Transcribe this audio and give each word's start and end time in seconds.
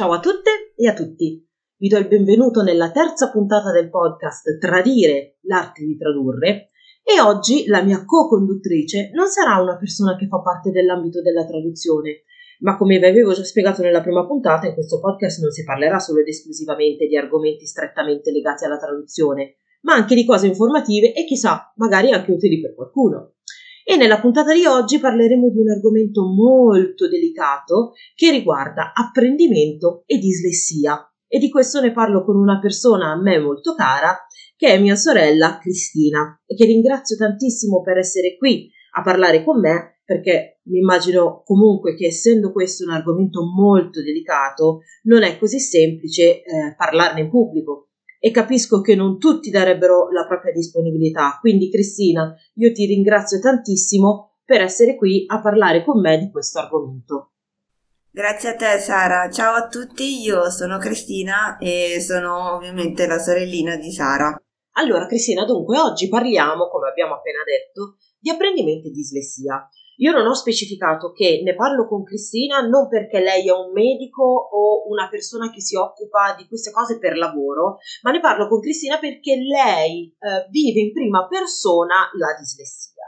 Ciao 0.00 0.12
a 0.12 0.18
tutte 0.18 0.72
e 0.76 0.88
a 0.88 0.94
tutti. 0.94 1.46
Vi 1.76 1.88
do 1.88 1.98
il 1.98 2.08
benvenuto 2.08 2.62
nella 2.62 2.90
terza 2.90 3.30
puntata 3.30 3.70
del 3.70 3.90
podcast 3.90 4.56
Tradire 4.56 5.36
l'arte 5.42 5.84
di 5.84 5.94
tradurre 5.98 6.70
e 7.02 7.20
oggi 7.20 7.66
la 7.66 7.82
mia 7.82 8.06
co-conduttrice 8.06 9.10
non 9.12 9.26
sarà 9.26 9.60
una 9.60 9.76
persona 9.76 10.16
che 10.16 10.26
fa 10.26 10.40
parte 10.40 10.70
dell'ambito 10.70 11.20
della 11.20 11.44
traduzione, 11.44 12.22
ma 12.60 12.78
come 12.78 12.98
vi 12.98 13.04
avevo 13.04 13.34
già 13.34 13.44
spiegato 13.44 13.82
nella 13.82 14.00
prima 14.00 14.26
puntata, 14.26 14.66
in 14.66 14.72
questo 14.72 15.00
podcast 15.00 15.42
non 15.42 15.50
si 15.50 15.64
parlerà 15.64 15.98
solo 15.98 16.20
ed 16.20 16.28
esclusivamente 16.28 17.06
di 17.06 17.18
argomenti 17.18 17.66
strettamente 17.66 18.30
legati 18.30 18.64
alla 18.64 18.78
traduzione, 18.78 19.56
ma 19.82 19.92
anche 19.92 20.14
di 20.14 20.24
cose 20.24 20.46
informative 20.46 21.12
e 21.12 21.26
chissà, 21.26 21.74
magari 21.76 22.10
anche 22.10 22.32
utili 22.32 22.58
per 22.58 22.74
qualcuno. 22.74 23.34
E 23.84 23.96
nella 23.96 24.20
puntata 24.20 24.52
di 24.52 24.64
oggi 24.66 24.98
parleremo 24.98 25.48
di 25.50 25.58
un 25.58 25.70
argomento 25.70 26.22
molto 26.24 27.08
delicato 27.08 27.92
che 28.14 28.30
riguarda 28.30 28.92
apprendimento 28.94 30.02
e 30.06 30.18
dislessia. 30.18 31.04
E 31.26 31.38
di 31.38 31.48
questo 31.50 31.80
ne 31.80 31.92
parlo 31.92 32.24
con 32.24 32.36
una 32.36 32.58
persona 32.58 33.12
a 33.12 33.20
me 33.20 33.38
molto 33.38 33.74
cara, 33.74 34.18
che 34.56 34.68
è 34.68 34.78
mia 34.78 34.96
sorella 34.96 35.58
Cristina, 35.58 36.40
e 36.44 36.54
che 36.54 36.66
ringrazio 36.66 37.16
tantissimo 37.16 37.82
per 37.82 37.98
essere 37.98 38.36
qui 38.36 38.68
a 38.96 39.02
parlare 39.02 39.44
con 39.44 39.60
me, 39.60 40.00
perché 40.04 40.60
mi 40.64 40.78
immagino 40.78 41.42
comunque 41.44 41.94
che 41.94 42.06
essendo 42.06 42.50
questo 42.52 42.84
un 42.84 42.90
argomento 42.90 43.42
molto 43.44 44.02
delicato, 44.02 44.80
non 45.04 45.22
è 45.22 45.38
così 45.38 45.60
semplice 45.60 46.42
eh, 46.42 46.74
parlarne 46.76 47.20
in 47.20 47.30
pubblico 47.30 47.89
e 48.20 48.30
capisco 48.30 48.82
che 48.82 48.94
non 48.94 49.18
tutti 49.18 49.50
darebbero 49.50 50.10
la 50.10 50.26
propria 50.26 50.52
disponibilità. 50.52 51.38
Quindi, 51.40 51.70
Cristina, 51.70 52.32
io 52.54 52.70
ti 52.72 52.84
ringrazio 52.84 53.40
tantissimo 53.40 54.36
per 54.44 54.60
essere 54.60 54.94
qui 54.94 55.24
a 55.26 55.40
parlare 55.40 55.82
con 55.82 56.00
me 56.00 56.18
di 56.18 56.30
questo 56.30 56.58
argomento. 56.58 57.32
Grazie 58.12 58.48
a 58.50 58.56
te 58.56 58.78
Sara, 58.80 59.30
ciao 59.30 59.54
a 59.54 59.68
tutti, 59.68 60.20
io 60.20 60.50
sono 60.50 60.78
Cristina 60.78 61.58
e 61.58 62.00
sono 62.00 62.56
ovviamente 62.56 63.06
la 63.06 63.18
sorellina 63.18 63.76
di 63.76 63.92
Sara. 63.92 64.36
Allora 64.72 65.06
Cristina, 65.06 65.44
dunque 65.44 65.78
oggi 65.78 66.08
parliamo, 66.08 66.68
come 66.68 66.88
abbiamo 66.88 67.14
appena 67.14 67.44
detto, 67.44 67.98
di 68.18 68.28
apprendimento 68.28 68.88
e 68.88 68.90
dislessia. 68.90 69.68
Io 70.00 70.12
non 70.12 70.26
ho 70.26 70.34
specificato 70.34 71.12
che 71.12 71.42
ne 71.44 71.54
parlo 71.54 71.86
con 71.86 72.04
Cristina 72.04 72.60
non 72.60 72.88
perché 72.88 73.20
lei 73.20 73.46
è 73.46 73.52
un 73.52 73.70
medico 73.72 74.22
o 74.22 74.88
una 74.88 75.08
persona 75.10 75.50
che 75.50 75.60
si 75.60 75.76
occupa 75.76 76.34
di 76.36 76.46
queste 76.48 76.70
cose 76.70 76.98
per 76.98 77.18
lavoro, 77.18 77.76
ma 78.02 78.10
ne 78.10 78.20
parlo 78.20 78.48
con 78.48 78.60
Cristina 78.60 78.98
perché 78.98 79.36
lei 79.36 80.06
eh, 80.18 80.48
vive 80.48 80.80
in 80.80 80.92
prima 80.92 81.26
persona 81.26 82.08
la 82.16 82.34
dislessia. 82.38 83.04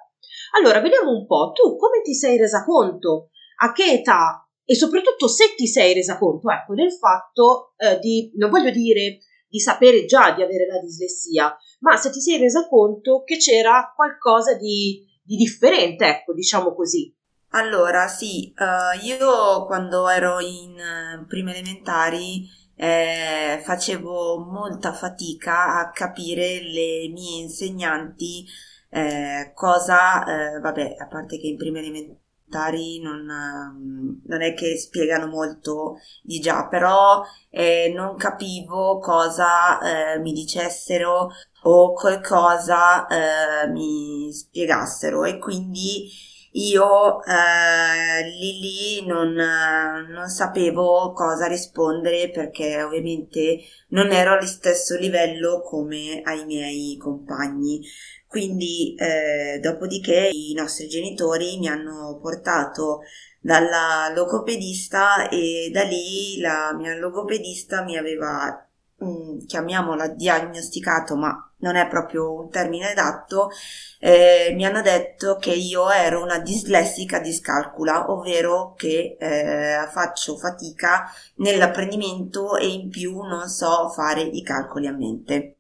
Allora, 0.59 0.81
vediamo 0.81 1.11
un 1.11 1.27
po', 1.27 1.53
tu 1.53 1.77
come 1.77 2.03
ti 2.03 2.13
sei 2.13 2.37
resa 2.37 2.63
conto, 2.63 3.31
a 3.63 3.73
che 3.73 3.93
età? 3.93 4.47
E 4.63 4.75
soprattutto 4.75 5.29
se 5.29 5.55
ti 5.57 5.67
sei 5.67 5.95
resa 5.95 6.19
conto, 6.19 6.51
ecco, 6.51 6.75
del 6.75 6.93
fatto 6.93 7.73
eh, 7.79 7.99
di, 8.01 8.33
non 8.37 8.51
voglio 8.51 8.71
dire 8.71 9.19
di 9.49 9.61
sapere 9.61 10.05
già 10.05 10.33
di 10.33 10.43
avere 10.43 10.67
la 10.67 10.79
dislessia, 10.79 11.57
ma 11.81 11.97
se 11.97 12.11
ti 12.11 12.21
sei 12.21 12.39
resa 12.39 12.69
conto 12.69 13.23
che 13.23 13.39
c'era 13.39 13.93
qualcosa 13.95 14.55
di 14.55 15.11
di 15.23 15.37
differente, 15.37 16.07
ecco, 16.07 16.35
diciamo 16.35 16.75
così. 16.75 17.15
Allora, 17.55 18.09
sì, 18.09 18.53
uh, 18.57 19.05
io 19.05 19.67
quando 19.67 20.09
ero 20.09 20.41
in 20.41 20.73
uh, 20.73 21.27
prime 21.27 21.55
elementari 21.55 22.49
eh, 22.83 23.61
facevo 23.63 24.39
molta 24.39 24.93
fatica 24.93 25.79
a 25.79 25.91
capire 25.91 26.61
le 26.63 27.09
mie 27.13 27.43
insegnanti 27.43 28.45
eh, 28.91 29.53
cosa, 29.55 30.25
eh, 30.25 30.59
vabbè, 30.59 30.97
a 30.99 31.07
parte 31.07 31.39
che 31.39 31.47
in 31.47 31.57
prime 31.57 31.79
elementari 31.79 33.01
non, 33.01 33.21
um, 33.29 34.21
non, 34.25 34.43
è 34.43 34.53
che 34.55 34.77
spiegano 34.79 35.27
molto 35.27 35.97
di 36.23 36.41
già, 36.41 36.67
però 36.67 37.23
eh, 37.51 37.93
non 37.95 38.17
capivo 38.17 38.99
cosa 38.99 39.79
mi 40.21 40.33
dicessero 40.33 41.31
o 41.63 41.93
qualcosa 41.93 43.07
eh, 43.07 43.69
mi 43.69 44.33
spiegassero 44.33 45.25
e 45.25 45.39
quindi 45.39 46.09
io 46.55 47.23
eh, 47.25 48.29
lì 48.29 48.61
lì 48.61 49.07
non, 49.07 49.33
non, 49.33 50.29
sapevo 50.29 51.13
cosa 51.13 51.47
rispondere 51.47 52.31
perché 52.31 52.83
ovviamente 52.83 53.61
non 53.89 54.11
ero 54.13 54.33
allo 54.33 54.47
stesso 54.47 54.97
livello 54.97 55.63
come 55.63 56.21
ai 56.25 56.45
miei 56.45 56.97
compagni. 56.99 57.81
Quindi 58.27 58.95
eh, 58.97 59.59
dopodiché 59.61 60.29
i 60.33 60.53
nostri 60.55 60.89
genitori 60.89 61.59
mi 61.59 61.69
hanno 61.69 62.19
portato 62.21 63.01
dalla 63.41 64.11
logopedista 64.15 65.29
e 65.29 65.71
da 65.73 65.83
lì 65.83 66.39
la 66.41 66.75
mia 66.75 66.95
logopedista 66.97 67.83
mi 67.83 67.97
aveva 67.97 68.67
Mm, 69.03 69.39
chiamiamola 69.47 70.09
diagnosticato, 70.09 71.17
ma 71.17 71.52
non 71.63 71.77
è 71.77 71.89
proprio 71.89 72.33
un 72.33 72.51
termine 72.51 72.91
adatto, 72.91 73.51
eh, 73.99 74.53
mi 74.55 74.65
hanno 74.67 74.83
detto 74.83 75.37
che 75.37 75.53
io 75.53 75.91
ero 75.91 76.23
una 76.23 76.39
dislessica 76.39 77.19
discalcula, 77.19 78.11
ovvero 78.11 78.75
che 78.77 79.17
eh, 79.19 79.89
faccio 79.91 80.37
fatica 80.37 81.05
nell'apprendimento 81.37 82.57
e 82.57 82.69
in 82.69 82.89
più 82.89 83.23
non 83.23 83.49
so 83.49 83.89
fare 83.89 84.23
i 84.23 84.43
calcoli 84.43 84.87
a 84.87 84.93
mente. 84.93 85.57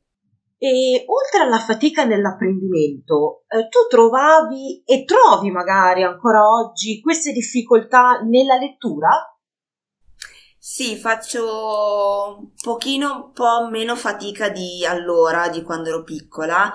E 0.58 1.04
oltre 1.06 1.40
alla 1.40 1.58
fatica 1.58 2.04
nell'apprendimento, 2.04 3.42
eh, 3.48 3.68
tu 3.68 3.88
trovavi 3.88 4.84
e 4.84 5.04
trovi 5.04 5.50
magari 5.50 6.04
ancora 6.04 6.48
oggi 6.48 7.00
queste 7.00 7.32
difficoltà 7.32 8.20
nella 8.20 8.56
lettura? 8.56 9.31
Sì, 10.64 10.96
faccio 10.96 12.36
un 12.38 12.52
pochino, 12.62 13.14
un 13.26 13.32
po' 13.32 13.68
meno 13.68 13.96
fatica 13.96 14.48
di 14.48 14.86
allora, 14.86 15.48
di 15.48 15.62
quando 15.62 15.88
ero 15.88 16.04
piccola, 16.04 16.72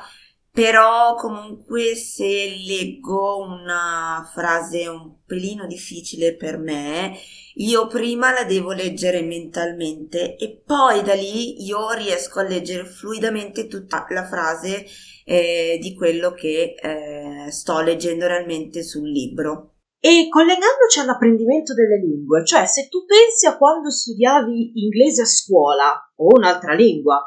però 0.52 1.16
comunque 1.16 1.96
se 1.96 2.26
leggo 2.66 3.38
una 3.38 4.30
frase 4.34 4.88
un 4.88 5.24
pelino 5.26 5.66
difficile 5.68 6.36
per 6.36 6.58
me, 6.58 7.18
io 7.56 7.88
prima 7.88 8.32
la 8.34 8.44
devo 8.44 8.74
leggere 8.74 9.22
mentalmente 9.22 10.36
e 10.36 10.62
poi 10.66 11.02
da 11.02 11.14
lì 11.14 11.64
io 11.64 11.92
riesco 11.92 12.40
a 12.40 12.44
leggere 12.44 12.86
fluidamente 12.86 13.68
tutta 13.68 14.06
la 14.10 14.26
frase 14.28 14.86
eh, 15.24 15.78
di 15.82 15.94
quello 15.96 16.34
che 16.34 16.76
eh, 16.78 17.52
sto 17.52 17.80
leggendo 17.82 18.28
realmente 18.28 18.84
sul 18.84 19.10
libro. 19.10 19.77
E 20.00 20.28
collegandoci 20.30 21.00
all'apprendimento 21.00 21.74
delle 21.74 21.98
lingue, 21.98 22.46
cioè 22.46 22.66
se 22.66 22.88
tu 22.88 23.06
pensi 23.06 23.48
a 23.48 23.58
quando 23.58 23.90
studiavi 23.90 24.72
inglese 24.76 25.24
a 25.24 25.26
scuola 25.26 26.14
o 26.18 26.28
un'altra 26.36 26.74
lingua, 26.74 27.20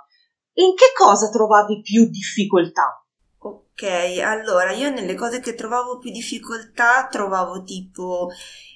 in 0.54 0.74
che 0.74 0.92
cosa 0.96 1.28
trovavi 1.30 1.80
più 1.80 2.08
difficoltà? 2.08 3.04
Ok, 3.38 3.82
allora 4.22 4.72
io 4.72 4.90
nelle 4.90 5.14
cose 5.14 5.40
che 5.40 5.54
trovavo 5.54 5.98
più 5.98 6.10
difficoltà 6.10 7.08
trovavo 7.10 7.62
tipo 7.62 8.28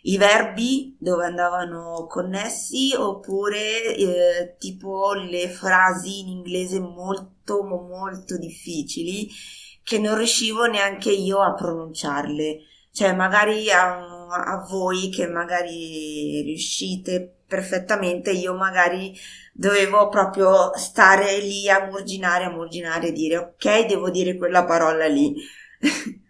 i 0.03 0.17
verbi 0.17 0.97
dove 0.99 1.27
andavano 1.27 2.07
connessi 2.09 2.95
oppure 2.97 3.95
eh, 3.95 4.57
tipo 4.59 5.13
le 5.13 5.51
frasi 5.51 6.21
in 6.21 6.29
inglese 6.29 6.81
molto 6.81 7.63
molto 7.63 8.39
difficili 8.39 9.29
che 9.83 9.99
non 9.99 10.17
riuscivo 10.17 10.65
neanche 10.65 11.11
io 11.11 11.43
a 11.43 11.53
pronunciarle 11.53 12.61
cioè 12.95 13.13
magari 13.13 13.73
a, 13.73 14.29
a 14.29 14.65
voi 14.71 15.11
che 15.11 15.27
magari 15.27 16.43
riuscite 16.43 17.41
perfettamente, 17.45 18.31
io 18.31 18.55
magari 18.55 19.13
dovevo 19.53 20.09
proprio 20.09 20.71
stare 20.77 21.41
lì 21.41 21.69
a 21.69 21.87
murginare, 21.87 22.45
a 22.45 22.51
murginare 22.51 23.09
e 23.09 23.13
dire 23.13 23.37
ok, 23.37 23.87
devo 23.87 24.11
dire 24.11 24.37
quella 24.37 24.65
parola 24.65 25.09
lì. 25.09 25.35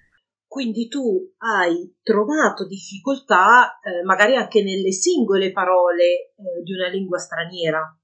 Quindi 0.46 0.88
tu 0.88 1.34
hai 1.38 1.96
trovato 2.02 2.66
difficoltà 2.66 3.78
eh, 3.80 4.02
magari 4.02 4.34
anche 4.34 4.62
nelle 4.62 4.92
singole 4.92 5.52
parole 5.52 6.04
eh, 6.04 6.62
di 6.64 6.72
una 6.72 6.88
lingua 6.88 7.18
straniera. 7.18 7.94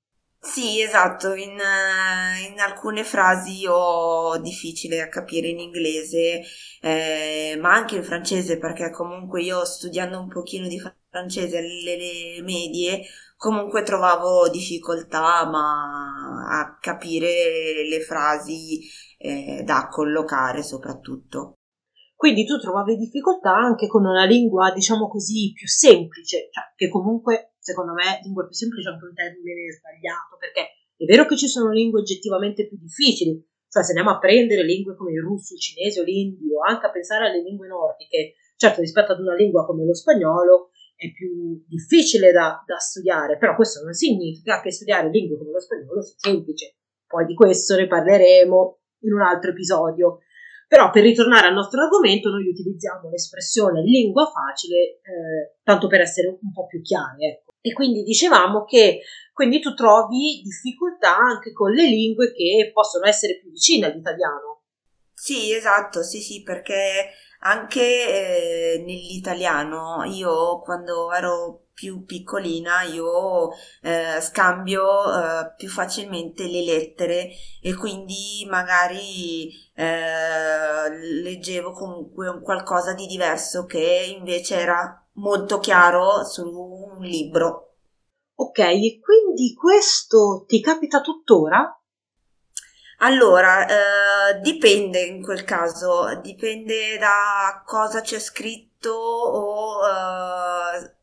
Sì, 0.43 0.81
esatto, 0.81 1.35
in, 1.35 1.59
eh, 1.61 2.51
in, 2.51 2.59
alcune 2.61 3.05
frasi 3.05 3.67
ho 3.69 4.39
difficile 4.39 5.03
a 5.03 5.09
capire 5.09 5.49
in 5.49 5.59
inglese, 5.59 6.41
eh, 6.81 7.59
ma 7.61 7.75
anche 7.75 7.97
in 7.97 8.03
francese, 8.03 8.57
perché 8.59 8.91
comunque 8.91 9.43
io 9.43 9.65
studiando 9.67 10.19
un 10.19 10.29
pochino 10.29 10.67
di 10.67 10.81
francese 11.11 11.59
alle, 11.59 12.43
medie, 12.43 13.03
comunque 13.37 13.83
trovavo 13.83 14.49
difficoltà 14.49 15.45
ma 15.47 16.49
a 16.49 16.79
capire 16.81 17.87
le 17.87 18.01
frasi 18.01 18.81
eh, 19.19 19.63
da 19.63 19.89
collocare 19.91 20.63
soprattutto. 20.63 21.57
Quindi 22.17 22.45
tu 22.47 22.59
trovavi 22.59 22.97
difficoltà 22.97 23.51
anche 23.51 23.87
con 23.87 24.05
una 24.07 24.25
lingua, 24.25 24.73
diciamo 24.73 25.09
così, 25.09 25.53
più 25.55 25.67
semplice, 25.67 26.49
cioè 26.51 26.65
che 26.77 26.89
comunque 26.89 27.50
secondo 27.71 27.93
me, 27.93 28.21
lingua 28.23 28.45
più 28.45 28.55
semplice 28.55 28.89
è 28.89 28.93
anche 28.93 29.07
un 29.07 29.15
termine 29.15 29.71
sbagliato, 29.71 30.37
perché 30.39 30.63
è 30.97 31.05
vero 31.07 31.25
che 31.25 31.37
ci 31.37 31.49
sono 31.49 31.71
lingue 31.71 32.01
oggettivamente 32.01 32.67
più 32.67 32.77
difficili, 32.77 33.39
cioè 33.71 33.83
se 33.83 33.95
andiamo 33.95 34.11
a 34.11 34.19
prendere 34.19 34.65
lingue 34.65 34.97
come 34.97 35.13
il 35.13 35.23
russo, 35.23 35.55
il 35.55 35.61
cinese 35.61 36.01
o 36.01 36.03
l'indio, 36.03 36.61
anche 36.67 36.87
a 36.87 36.91
pensare 36.91 37.27
alle 37.27 37.43
lingue 37.43 37.69
nordiche, 37.69 38.35
certo 38.57 38.81
rispetto 38.81 39.13
ad 39.13 39.21
una 39.21 39.35
lingua 39.35 39.65
come 39.65 39.87
lo 39.87 39.95
spagnolo, 39.95 40.71
è 40.97 41.11
più 41.13 41.65
difficile 41.67 42.33
da, 42.33 42.63
da, 42.67 42.77
studiare, 42.77 43.39
però 43.39 43.55
questo 43.55 43.83
non 43.83 43.95
significa 43.95 44.61
che 44.61 44.71
studiare 44.71 45.09
lingue 45.09 45.39
come 45.39 45.53
lo 45.53 45.61
spagnolo 45.61 46.03
sia 46.03 46.17
semplice. 46.19 46.75
Poi 47.07 47.25
di 47.25 47.35
questo 47.35 47.75
ne 47.77 47.87
parleremo 47.87 48.81
in 49.05 49.13
un 49.15 49.23
altro 49.23 49.51
episodio. 49.51 50.19
Però 50.69 50.91
per 50.91 51.03
ritornare 51.03 51.49
al 51.49 51.55
nostro 51.55 51.83
argomento, 51.83 52.29
noi 52.31 52.49
utilizziamo 52.49 53.09
l'espressione 53.09 53.83
lingua 53.83 54.31
facile 54.31 55.01
eh, 55.03 55.59
tanto 55.65 55.89
per 55.89 56.01
essere 56.01 56.29
un 56.29 56.53
po' 56.53 56.67
più 56.67 56.81
chiari. 56.81 57.27
Ecco. 57.27 57.50
E 57.61 57.73
quindi 57.73 58.03
dicevamo 58.03 58.65
che 58.65 59.01
quindi 59.33 59.61
tu 59.61 59.75
trovi 59.75 60.43
difficoltà 60.43 61.17
anche 61.17 61.53
con 61.53 61.73
le 61.73 61.85
lingue 61.85 62.33
che 62.33 62.71
possono 62.75 63.07
essere 63.07 63.39
più 63.39 63.51
vicine 63.51 63.87
all'italiano. 63.87 64.63
Sì, 65.15 65.53
esatto, 65.53 66.03
sì, 66.03 66.21
sì, 66.21 66.43
perché 66.43 67.11
anche 67.41 67.81
eh, 67.81 68.85
nell'italiano 68.85 70.05
io 70.05 70.59
quando 70.61 71.13
ero 71.13 71.69
più 71.73 72.05
piccolina 72.05 72.83
io 72.83 73.51
eh, 73.81 74.21
scambio 74.21 74.83
eh, 74.83 75.55
più 75.57 75.69
facilmente 75.71 76.47
le 76.47 76.63
lettere 76.63 77.31
e 77.63 77.75
quindi 77.75 78.47
magari 78.47 79.51
eh, 79.75 80.91
leggevo 81.23 81.73
comunque 81.73 82.29
un 82.29 82.43
qualcosa 82.43 82.93
di 82.93 83.07
diverso 83.07 83.65
che 83.65 84.15
invece 84.15 84.57
era 84.57 85.03
molto 85.21 85.59
chiaro 85.59 86.25
su 86.25 86.43
un 86.49 87.03
libro. 87.05 87.75
Ok, 88.37 88.59
e 88.59 88.99
quindi 89.01 89.55
questo 89.55 90.45
ti 90.47 90.61
capita 90.61 91.01
tuttora? 91.03 91.75
Allora, 93.03 93.67
eh, 93.67 94.41
dipende 94.41 95.01
in 95.05 95.23
quel 95.23 95.45
caso, 95.45 96.19
dipende 96.21 96.99
da 96.99 97.63
cosa 97.65 98.01
c'è 98.03 98.19
scritto 98.19 98.91
o, 98.93 99.87
eh, 99.87 100.97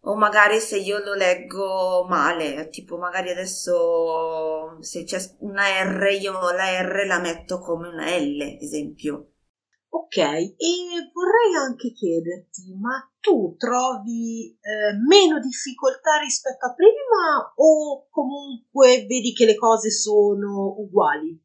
o 0.00 0.16
magari 0.16 0.60
se 0.60 0.78
io 0.78 0.98
lo 0.98 1.14
leggo 1.14 2.06
male, 2.08 2.68
tipo 2.70 2.96
magari 2.96 3.30
adesso 3.30 4.78
se 4.80 5.04
c'è 5.04 5.18
una 5.40 5.64
R, 5.82 6.18
io 6.20 6.32
la 6.52 6.80
R 6.80 7.04
la 7.06 7.18
metto 7.20 7.58
come 7.58 7.88
una 7.88 8.06
L, 8.16 8.58
esempio. 8.60 9.31
Ok, 9.94 10.16
e 10.16 10.54
vorrei 11.12 11.54
anche 11.54 11.92
chiederti, 11.92 12.74
ma 12.80 13.06
tu 13.20 13.56
trovi 13.58 14.48
eh, 14.48 14.94
meno 15.06 15.38
difficoltà 15.38 16.16
rispetto 16.18 16.64
a 16.64 16.72
prima 16.72 17.52
o 17.56 18.08
comunque 18.08 19.04
vedi 19.06 19.34
che 19.34 19.44
le 19.44 19.54
cose 19.54 19.90
sono 19.90 20.76
uguali? 20.78 21.38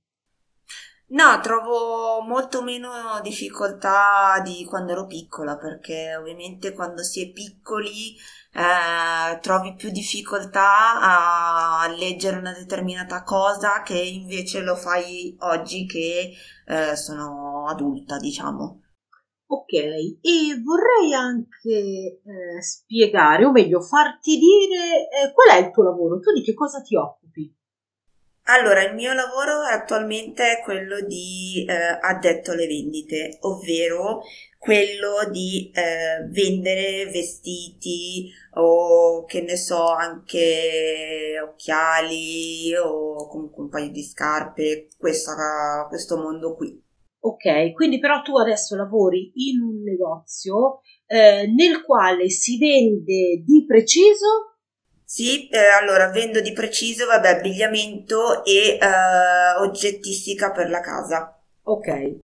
No, 1.09 1.39
trovo 1.41 2.21
molto 2.21 2.61
meno 2.61 3.19
difficoltà 3.21 4.41
di 4.41 4.65
quando 4.65 4.93
ero 4.93 5.07
piccola, 5.07 5.57
perché 5.57 6.15
ovviamente 6.15 6.73
quando 6.73 7.03
si 7.03 7.27
è 7.27 7.31
piccoli 7.33 8.15
eh, 8.57 9.39
trovi 9.39 9.75
più 9.75 9.91
difficoltà 9.91 10.99
a 10.99 11.87
leggere 11.95 12.37
una 12.37 12.53
determinata 12.53 13.21
cosa 13.21 13.83
che 13.83 13.99
invece 13.99 14.61
lo 14.61 14.75
fai 14.75 15.35
oggi 15.41 15.85
che 15.85 16.33
eh, 16.65 16.95
sono 16.95 17.67
adulta, 17.67 18.17
diciamo. 18.17 18.81
Ok, 19.49 19.73
e 19.73 20.61
vorrei 20.63 21.13
anche 21.13 21.69
eh, 21.69 22.61
spiegare, 22.61 23.45
o 23.45 23.51
meglio, 23.51 23.79
farti 23.79 24.39
dire 24.39 25.07
eh, 25.07 25.31
qual 25.33 25.55
è 25.55 25.65
il 25.65 25.71
tuo 25.71 25.83
lavoro, 25.83 26.19
tu 26.19 26.33
di 26.33 26.41
che 26.41 26.55
cosa 26.55 26.81
ti 26.81 26.95
occupi? 26.95 27.55
Allora, 28.49 28.81
il 28.83 28.95
mio 28.95 29.13
lavoro 29.13 29.59
attualmente 29.59 30.57
è 30.57 30.63
quello 30.63 31.01
di 31.01 31.65
eh, 31.67 31.99
addetto 32.01 32.51
alle 32.51 32.65
vendite, 32.65 33.37
ovvero 33.41 34.21
quello 34.57 35.29
di 35.31 35.71
eh, 35.73 36.27
vendere 36.29 37.05
vestiti 37.11 38.29
o 38.55 39.25
che 39.25 39.41
ne 39.41 39.55
so 39.55 39.91
anche 39.91 41.39
occhiali 41.43 42.75
o 42.75 43.27
comunque 43.27 43.63
un 43.63 43.69
paio 43.69 43.91
di 43.91 44.03
scarpe, 44.03 44.87
questa, 44.97 45.85
questo 45.87 46.17
mondo 46.17 46.55
qui. 46.55 46.83
Ok, 47.19 47.73
quindi 47.73 47.99
però 47.99 48.21
tu 48.21 48.37
adesso 48.37 48.75
lavori 48.75 49.31
in 49.33 49.61
un 49.61 49.81
negozio 49.83 50.81
eh, 51.05 51.47
nel 51.47 51.81
quale 51.83 52.29
si 52.29 52.57
vende 52.57 53.43
di 53.45 53.65
preciso 53.67 54.57
sì, 55.09 55.47
eh, 55.47 55.57
allora 55.57 56.09
vendo 56.09 56.41
di 56.41 56.51
preciso, 56.51 57.05
vabbè, 57.05 57.37
abbigliamento 57.37 58.43
e 58.43 58.77
eh, 58.77 59.57
oggettistica 59.61 60.51
per 60.51 60.69
la 60.69 60.81
casa. 60.81 61.33
Ok. 61.63 62.17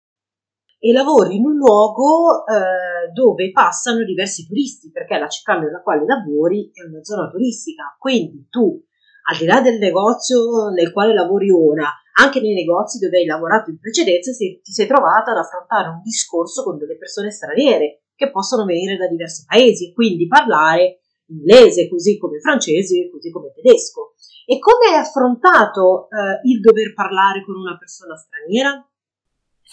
E 0.83 0.91
lavori 0.93 1.35
in 1.35 1.45
un 1.45 1.57
luogo 1.57 2.43
eh, 2.47 3.11
dove 3.13 3.51
passano 3.51 4.03
diversi 4.03 4.47
turisti, 4.47 4.89
perché 4.89 5.19
la 5.19 5.27
città 5.27 5.59
nella 5.59 5.83
quale 5.83 6.05
lavori 6.05 6.71
è 6.73 6.81
una 6.83 7.03
zona 7.03 7.29
turistica. 7.29 7.95
Quindi 7.99 8.47
tu, 8.49 8.81
al 9.29 9.37
di 9.37 9.45
là 9.45 9.61
del 9.61 9.77
negozio 9.77 10.69
nel 10.73 10.91
quale 10.91 11.13
lavori 11.13 11.51
ora, 11.51 11.85
anche 12.19 12.41
nei 12.41 12.55
negozi 12.55 12.97
dove 12.97 13.19
hai 13.19 13.25
lavorato 13.25 13.69
in 13.69 13.77
precedenza, 13.77 14.31
ti 14.31 14.59
sei 14.63 14.87
trovata 14.87 15.29
ad 15.29 15.37
affrontare 15.37 15.89
un 15.89 16.01
discorso 16.01 16.63
con 16.63 16.79
delle 16.79 16.97
persone 16.97 17.29
straniere 17.29 18.05
che 18.15 18.31
possono 18.31 18.65
venire 18.65 18.97
da 18.97 19.07
diversi 19.07 19.45
paesi 19.45 19.89
e 19.89 19.93
quindi 19.93 20.25
parlare 20.25 21.01
inglese, 21.27 21.89
così 21.89 22.17
come 22.17 22.39
francese, 22.39 23.07
così 23.11 23.29
come 23.29 23.53
tedesco. 23.53 24.13
E 24.47 24.57
come 24.57 24.89
hai 24.89 24.99
affrontato 24.99 26.09
eh, 26.09 26.41
il 26.49 26.59
dover 26.59 26.93
parlare 26.95 27.45
con 27.45 27.55
una 27.55 27.77
persona 27.77 28.15
straniera? 28.17 28.83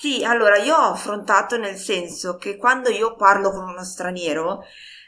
Sì, 0.00 0.22
allora 0.24 0.56
io 0.58 0.76
ho 0.76 0.92
affrontato 0.92 1.56
nel 1.56 1.76
senso 1.76 2.36
che 2.36 2.56
quando 2.56 2.88
io 2.88 3.16
parlo 3.16 3.50
con 3.50 3.68
uno 3.68 3.82
straniero, 3.84 4.62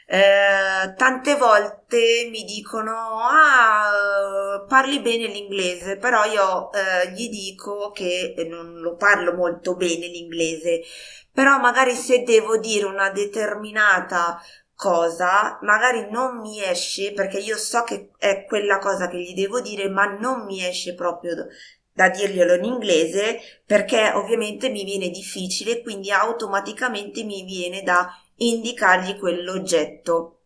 eh, 0.05 0.93
tante 0.97 1.35
volte 1.37 2.27
mi 2.29 2.43
dicono 2.43 2.91
ah 3.21 4.65
parli 4.67 4.99
bene 4.99 5.27
l'inglese 5.27 5.95
però 5.95 6.25
io 6.25 6.71
eh, 6.73 7.11
gli 7.13 7.29
dico 7.29 7.91
che 7.91 8.33
non 8.49 8.79
lo 8.81 8.95
parlo 8.97 9.33
molto 9.33 9.75
bene 9.75 10.07
l'inglese. 10.07 10.81
Però 11.31 11.57
magari 11.59 11.95
se 11.95 12.23
devo 12.23 12.57
dire 12.57 12.85
una 12.85 13.09
determinata 13.11 14.41
cosa 14.75 15.57
magari 15.61 16.09
non 16.11 16.39
mi 16.39 16.61
esce 16.63 17.13
perché 17.13 17.37
io 17.37 17.55
so 17.55 17.83
che 17.83 18.09
è 18.17 18.43
quella 18.45 18.79
cosa 18.79 19.07
che 19.07 19.17
gli 19.19 19.33
devo 19.33 19.61
dire 19.61 19.87
ma 19.89 20.05
non 20.17 20.43
mi 20.45 20.65
esce 20.65 20.95
proprio 20.95 21.35
da 21.93 22.09
dirglielo 22.09 22.55
in 22.55 22.63
inglese 22.63 23.39
perché 23.65 24.11
ovviamente 24.13 24.69
mi 24.69 24.83
viene 24.83 25.09
difficile 25.09 25.81
quindi 25.81 26.11
automaticamente 26.11 27.23
mi 27.23 27.43
viene 27.43 27.81
da 27.83 28.09
indicargli 28.37 29.17
quell'oggetto. 29.17 30.37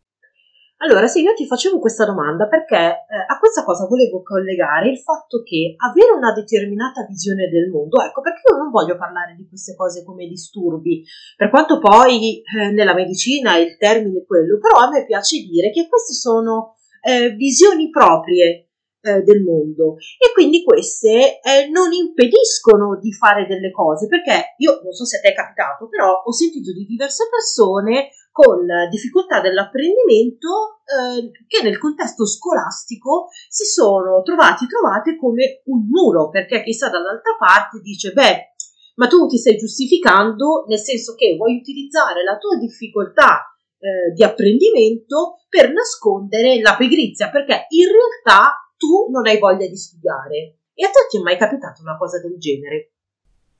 Allora, 0.79 1.07
sì, 1.07 1.21
io 1.21 1.33
ti 1.33 1.47
facevo 1.47 1.79
questa 1.79 2.05
domanda 2.05 2.47
perché 2.47 2.75
eh, 2.75 3.25
a 3.27 3.39
questa 3.39 3.63
cosa 3.63 3.87
volevo 3.87 4.21
collegare 4.21 4.89
il 4.89 4.99
fatto 4.99 5.41
che 5.41 5.73
avere 5.77 6.11
una 6.11 6.33
determinata 6.33 7.05
visione 7.07 7.47
del 7.47 7.69
mondo, 7.69 8.01
ecco, 8.03 8.19
perché 8.19 8.41
io 8.51 8.57
non 8.57 8.69
voglio 8.71 8.97
parlare 8.97 9.35
di 9.35 9.47
queste 9.47 9.73
cose 9.73 10.03
come 10.03 10.27
disturbi, 10.27 11.01
per 11.37 11.49
quanto 11.49 11.79
poi 11.79 12.41
eh, 12.43 12.71
nella 12.71 12.93
medicina 12.93 13.55
il 13.55 13.77
termine 13.77 14.19
è 14.19 14.25
quello, 14.25 14.59
però 14.59 14.85
a 14.85 14.89
me 14.89 15.05
piace 15.05 15.37
dire 15.47 15.71
che 15.71 15.87
queste 15.87 16.11
sono 16.13 16.75
eh, 17.01 17.29
visioni 17.29 17.89
proprie 17.89 18.64
eh, 19.05 19.21
del 19.21 19.43
mondo. 19.43 19.95
E 20.17 20.33
quindi 20.33 20.63
queste 20.63 21.39
eh, 21.39 21.69
non 21.69 21.93
impediscono 21.93 22.97
di 22.99 23.13
fare 23.13 23.45
delle 23.45 23.71
cose 23.71 24.07
perché 24.07 24.55
io 24.57 24.81
non 24.81 24.91
so 24.91 25.05
se 25.05 25.21
ti 25.21 25.27
è 25.27 25.33
capitato 25.33 25.87
però 25.87 26.23
ho 26.25 26.33
sentito 26.33 26.73
di 26.73 26.85
diverse 26.85 27.29
persone 27.29 28.09
con 28.35 28.67
difficoltà 28.89 29.39
dell'apprendimento 29.39 30.81
eh, 30.83 31.31
che 31.47 31.63
nel 31.63 31.77
contesto 31.77 32.27
scolastico 32.27 33.27
si 33.47 33.63
sono 33.63 34.21
trovati 34.23 34.67
trovate 34.67 35.15
come 35.15 35.61
un 35.65 35.87
muro, 35.87 36.27
perché 36.29 36.61
chissà 36.61 36.89
dall'altra 36.89 37.37
parte 37.39 37.79
dice, 37.79 38.11
beh, 38.11 38.55
ma 38.95 39.07
tu 39.07 39.25
ti 39.27 39.37
stai 39.37 39.55
giustificando 39.55 40.65
nel 40.67 40.79
senso 40.79 41.15
che 41.15 41.35
vuoi 41.37 41.55
utilizzare 41.55 42.23
la 42.23 42.37
tua 42.37 42.57
difficoltà 42.57 43.39
eh, 43.79 44.11
di 44.13 44.23
apprendimento 44.23 45.45
per 45.47 45.71
nascondere 45.71 46.59
la 46.59 46.75
pigrizia, 46.75 47.29
perché 47.29 47.67
in 47.69 47.87
realtà 47.87 48.64
tu 48.77 49.09
non 49.11 49.25
hai 49.27 49.39
voglia 49.39 49.67
di 49.67 49.77
studiare. 49.77 50.57
E 50.73 50.83
a 50.83 50.89
te 50.89 51.07
ti 51.09 51.17
è 51.17 51.21
mai 51.21 51.37
capitata 51.37 51.81
una 51.81 51.97
cosa 51.97 52.19
del 52.19 52.37
genere? 52.37 52.91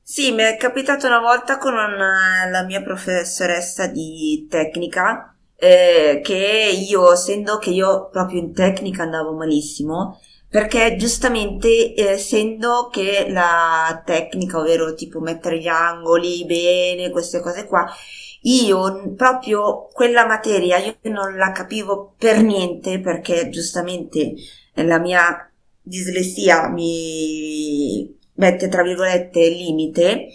Sì, 0.02 0.32
mi 0.32 0.44
è 0.44 0.56
capitato 0.58 1.08
una 1.08 1.20
volta 1.20 1.58
con 1.58 1.74
una, 1.74 2.48
la 2.50 2.64
mia 2.64 2.84
professoressa 2.84 3.88
di 3.88 4.46
tecnica, 4.50 5.36
eh, 5.56 6.20
che 6.24 6.70
io, 6.88 7.14
essendo 7.14 7.58
che 7.58 7.72
io 7.72 8.10
proprio 8.10 8.40
in 8.40 8.54
tecnica 8.54 9.04
andavo 9.04 9.34
malissimo, 9.34 10.20
perché 10.48 10.96
giustamente 10.96 11.94
eh, 11.96 12.12
essendo 12.12 12.90
che 12.92 13.26
la 13.30 14.02
tecnica, 14.06 14.60
ovvero 14.60 14.94
tipo 14.94 15.20
mettere 15.20 15.60
gli 15.60 15.68
angoli 15.68 16.46
bene, 16.46 17.10
queste 17.10 17.40
cose 17.40 17.66
qua, 17.66 17.86
io 18.42 19.14
proprio 19.16 19.88
quella 19.92 20.26
materia 20.28 20.78
io 20.78 20.98
non 21.12 21.36
la 21.36 21.52
capivo 21.52 22.14
per 22.18 22.42
niente 22.42 23.00
perché 23.00 23.50
giustamente 23.50 24.34
la 24.76 25.00
mia 25.00 25.50
dislessia 25.82 26.68
mi 26.70 28.14
mette 28.36 28.68
tra 28.68 28.84
virgolette 28.84 29.48
limite, 29.50 30.28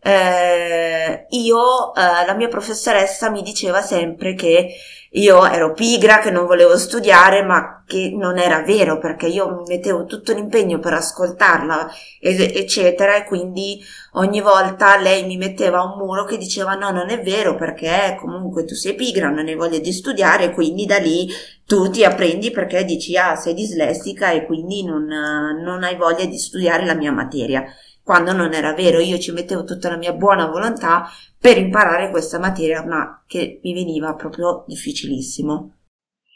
eh, 0.00 1.26
io, 1.30 1.94
eh, 1.94 2.26
la 2.26 2.34
mia 2.34 2.48
professoressa 2.48 3.30
mi 3.30 3.42
diceva 3.42 3.82
sempre 3.82 4.34
che 4.34 4.74
io 5.12 5.46
ero 5.46 5.72
pigra, 5.72 6.18
che 6.18 6.30
non 6.30 6.46
volevo 6.46 6.76
studiare, 6.76 7.42
ma 7.42 7.82
che 7.86 8.10
non 8.14 8.38
era 8.38 8.62
vero 8.62 8.98
perché 8.98 9.26
io 9.26 9.54
mi 9.54 9.62
mettevo 9.66 10.04
tutto 10.04 10.32
l'impegno 10.32 10.78
per 10.78 10.94
ascoltarla, 10.94 11.90
eccetera, 12.20 13.16
e 13.16 13.24
quindi 13.24 13.82
ogni 14.12 14.40
volta 14.40 14.98
lei 14.98 15.24
mi 15.24 15.36
metteva 15.36 15.82
un 15.82 15.96
muro 15.96 16.24
che 16.24 16.36
diceva 16.36 16.74
no, 16.74 16.90
non 16.90 17.10
è 17.10 17.22
vero 17.22 17.54
perché 17.54 18.16
comunque 18.20 18.64
tu 18.64 18.74
sei 18.74 18.94
pigra, 18.94 19.28
non 19.30 19.46
hai 19.46 19.54
voglia 19.54 19.78
di 19.78 19.92
studiare, 19.92 20.52
quindi 20.52 20.84
da 20.86 20.98
lì 20.98 21.28
tu 21.64 21.90
ti 21.90 22.04
apprendi 22.04 22.50
perché 22.50 22.84
dici 22.84 23.16
ah, 23.16 23.36
sei 23.36 23.54
dislessica 23.54 24.30
e 24.30 24.46
quindi 24.46 24.84
non, 24.84 25.04
non 25.04 25.82
hai 25.82 25.96
voglia 25.96 26.24
di 26.24 26.38
studiare 26.38 26.84
la 26.84 26.94
mia 26.94 27.12
materia 27.12 27.64
quando 28.06 28.32
non 28.32 28.54
era 28.54 28.72
vero, 28.72 29.00
io 29.00 29.18
ci 29.18 29.32
mettevo 29.32 29.64
tutta 29.64 29.90
la 29.90 29.96
mia 29.96 30.12
buona 30.12 30.46
volontà 30.46 31.08
per 31.40 31.58
imparare 31.58 32.08
questa 32.10 32.38
materia, 32.38 32.84
ma 32.84 33.24
che 33.26 33.58
mi 33.64 33.74
veniva 33.74 34.14
proprio 34.14 34.62
difficilissimo. 34.68 35.74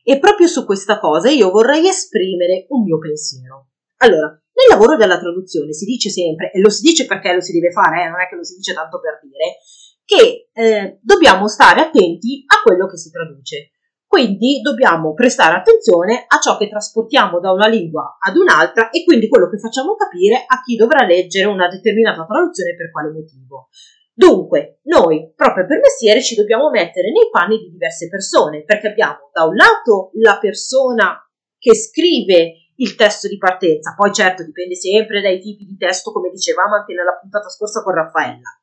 E 0.03 0.19
proprio 0.19 0.49
su 0.49 0.65
questa 0.65 0.99
cosa 0.99 1.31
io 1.31 1.53
vorrei 1.53 1.87
esprimere 1.87 2.67
un 2.71 2.83
mio 2.83 2.99
pensiero. 2.99 3.69
Allora, 3.99 4.27
nel 4.27 4.69
lavoro 4.69 4.97
della 4.97 5.21
traduzione 5.21 5.73
si 5.73 5.85
dice 5.85 6.11
sempre, 6.11 6.51
e 6.51 6.59
lo 6.59 6.71
si 6.71 6.83
dice 6.83 7.07
perché 7.07 7.33
lo 7.35 7.41
si 7.41 7.53
deve 7.53 7.71
fare, 7.71 8.03
eh, 8.03 8.09
non 8.09 8.21
è 8.21 8.27
che 8.29 8.35
lo 8.35 8.43
si 8.43 8.57
dice 8.57 8.75
tanto 8.75 8.99
per 8.99 9.21
dire, 9.23 9.59
che 10.05 10.49
eh, 10.53 10.99
dobbiamo 11.01 11.47
stare 11.47 11.83
attenti 11.83 12.43
a 12.49 12.63
quello 12.65 12.89
che 12.89 12.97
si 12.97 13.13
traduce. 13.13 13.71
Quindi 14.11 14.61
dobbiamo 14.61 15.15
prestare 15.15 15.55
attenzione 15.55 16.25
a 16.27 16.41
ciò 16.41 16.57
che 16.57 16.69
trasportiamo 16.69 17.39
da 17.39 17.53
una 17.53 17.69
lingua 17.69 18.17
ad 18.19 18.37
un'altra 18.37 18.91
e 18.91 19.05
quindi 19.05 19.29
quello 19.29 19.49
che 19.49 19.61
facciamo 19.61 19.95
capire 19.95 20.43
a 20.49 20.63
chi 20.65 20.75
dovrà 20.75 21.07
leggere 21.07 21.47
una 21.47 21.69
determinata 21.69 22.27
traduzione 22.27 22.75
per 22.75 22.91
quale 22.91 23.13
motivo. 23.13 23.69
Dunque, 24.13 24.81
noi, 24.87 25.33
proprio 25.37 25.65
per 25.65 25.79
mestiere, 25.79 26.21
ci 26.23 26.35
dobbiamo 26.35 26.71
mettere 26.71 27.13
nei 27.13 27.31
panni 27.31 27.59
di 27.59 27.71
diverse 27.71 28.09
persone, 28.09 28.65
perché 28.65 28.89
abbiamo 28.89 29.31
da 29.33 29.45
un 29.45 29.55
lato 29.55 30.11
la 30.15 30.39
persona 30.41 31.17
che 31.57 31.77
scrive 31.77 32.73
il 32.75 32.97
testo 32.97 33.29
di 33.29 33.39
partenza, 33.39 33.95
poi 33.97 34.13
certo 34.13 34.43
dipende 34.43 34.75
sempre 34.75 35.21
dai 35.21 35.39
tipi 35.39 35.65
di 35.65 35.77
testo, 35.77 36.11
come 36.11 36.31
dicevamo 36.31 36.75
anche 36.75 36.95
nella 36.95 37.17
puntata 37.17 37.49
scorsa 37.49 37.85
con 37.85 37.95
Raffaella. 37.95 38.59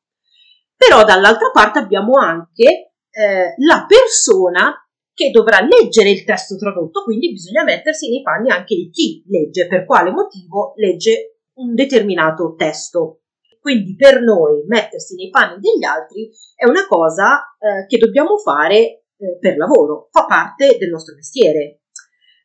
Però 0.75 1.05
dall'altra 1.05 1.51
parte 1.53 1.79
abbiamo 1.79 2.19
anche 2.19 2.91
eh, 3.09 3.53
la 3.65 3.85
persona 3.87 4.81
che 5.17 5.31
dovrà 5.31 5.65
leggere 5.65 6.11
il 6.11 6.23
testo 6.23 6.57
tradotto, 6.57 7.01
quindi 7.03 7.31
bisogna 7.31 7.63
mettersi 7.63 8.07
nei 8.07 8.21
panni 8.21 8.51
anche 8.51 8.75
di 8.75 8.91
chi 8.91 9.23
legge, 9.25 9.65
per 9.65 9.83
quale 9.83 10.11
motivo 10.11 10.73
legge 10.75 11.39
un 11.55 11.73
determinato 11.73 12.53
testo. 12.55 13.21
Quindi 13.59 13.95
per 13.95 14.21
noi 14.21 14.63
mettersi 14.67 15.15
nei 15.15 15.31
panni 15.31 15.59
degli 15.59 15.83
altri 15.83 16.29
è 16.53 16.67
una 16.67 16.85
cosa 16.85 17.39
eh, 17.57 17.87
che 17.87 17.97
dobbiamo 17.97 18.37
fare 18.37 18.77
eh, 18.77 19.05
per 19.39 19.57
lavoro, 19.57 20.07
fa 20.11 20.25
parte 20.27 20.77
del 20.77 20.89
nostro 20.89 21.15
mestiere. 21.15 21.79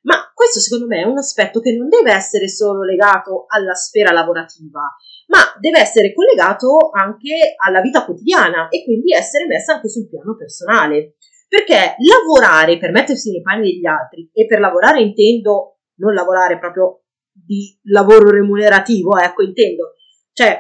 Ma 0.05 0.33
questo 0.35 0.59
secondo 0.59 0.87
me 0.87 1.03
è 1.03 1.05
un 1.05 1.19
aspetto 1.19 1.61
che 1.61 1.77
non 1.77 1.91
deve 1.91 2.13
essere 2.13 2.49
solo 2.49 2.85
legato 2.85 3.45
alla 3.49 3.75
sfera 3.75 4.13
lavorativa, 4.13 4.81
ma 5.27 5.39
deve 5.61 5.79
essere 5.79 6.15
collegato 6.15 6.89
anche 6.91 7.55
alla 7.63 7.83
vita 7.83 8.07
quotidiana 8.07 8.69
e 8.69 8.83
quindi 8.83 9.13
essere 9.13 9.45
messa 9.45 9.75
anche 9.75 9.91
sul 9.91 10.09
piano 10.09 10.35
personale. 10.35 11.17
Perché 11.53 11.97
lavorare 11.99 12.79
per 12.79 12.93
mettersi 12.93 13.31
nei 13.31 13.43
panni 13.43 13.73
degli 13.73 13.85
altri, 13.85 14.31
e 14.33 14.47
per 14.47 14.59
lavorare 14.59 15.03
intendo 15.03 15.81
non 15.97 16.15
lavorare 16.15 16.59
proprio 16.59 17.03
di 17.31 17.79
lavoro 17.91 18.31
remunerativo, 18.31 19.19
ecco, 19.19 19.43
intendo, 19.43 19.93
cioè 20.33 20.59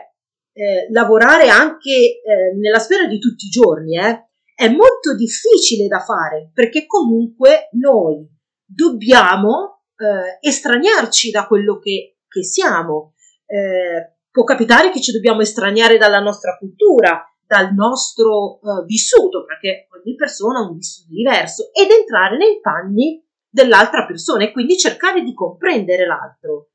eh, 0.53 0.89
lavorare 0.91 1.49
anche 1.49 1.91
eh, 1.91 2.55
nella 2.61 2.79
sfera 2.79 3.07
di 3.07 3.19
tutti 3.19 3.47
i 3.47 3.49
giorni, 3.49 3.97
eh, 3.99 4.29
è 4.55 4.69
molto 4.69 5.15
difficile 5.17 5.89
da 5.89 6.01
fare 6.01 6.51
perché 6.53 6.85
comunque 6.85 7.71
noi 7.73 8.29
dobbiamo 8.63 9.85
eh, 9.97 10.47
estraniarci 10.47 11.31
da 11.31 11.47
quello 11.47 11.79
che, 11.79 12.19
che 12.29 12.45
siamo. 12.45 13.15
Eh, 13.47 14.19
può 14.31 14.45
capitare 14.45 14.91
che 14.91 15.01
ci 15.01 15.13
dobbiamo 15.13 15.41
estraniare 15.41 15.97
dalla 15.97 16.21
nostra 16.21 16.59
cultura, 16.59 17.25
dal 17.53 17.75
nostro 17.75 18.61
uh, 18.63 18.83
vissuto, 18.87 19.45
perché 19.45 19.87
ogni 19.93 20.15
persona 20.15 20.61
ha 20.61 20.67
un 20.67 20.77
vissuto 20.77 21.09
diverso, 21.13 21.71
ed 21.75 21.91
entrare 21.91 22.39
nei 22.39 22.61
panni 22.63 23.23
dell'altra 23.47 24.07
persona 24.07 24.45
e 24.45 24.53
quindi 24.53 24.79
cercare 24.79 25.23
di 25.23 25.35
comprendere 25.35 26.07
l'altro. 26.07 26.71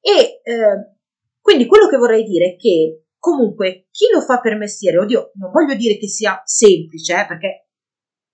E 0.00 0.40
eh, 0.42 0.96
quindi 1.42 1.66
quello 1.66 1.88
che 1.88 1.98
vorrei 1.98 2.22
dire 2.22 2.52
è 2.52 2.56
che 2.56 3.08
comunque 3.18 3.88
chi 3.90 4.06
lo 4.10 4.22
fa 4.22 4.40
per 4.40 4.56
mestiere, 4.56 4.96
oddio, 4.96 5.32
non 5.34 5.50
voglio 5.50 5.74
dire 5.74 5.98
che 5.98 6.08
sia 6.08 6.40
semplice, 6.42 7.12
eh, 7.12 7.26
perché 7.26 7.68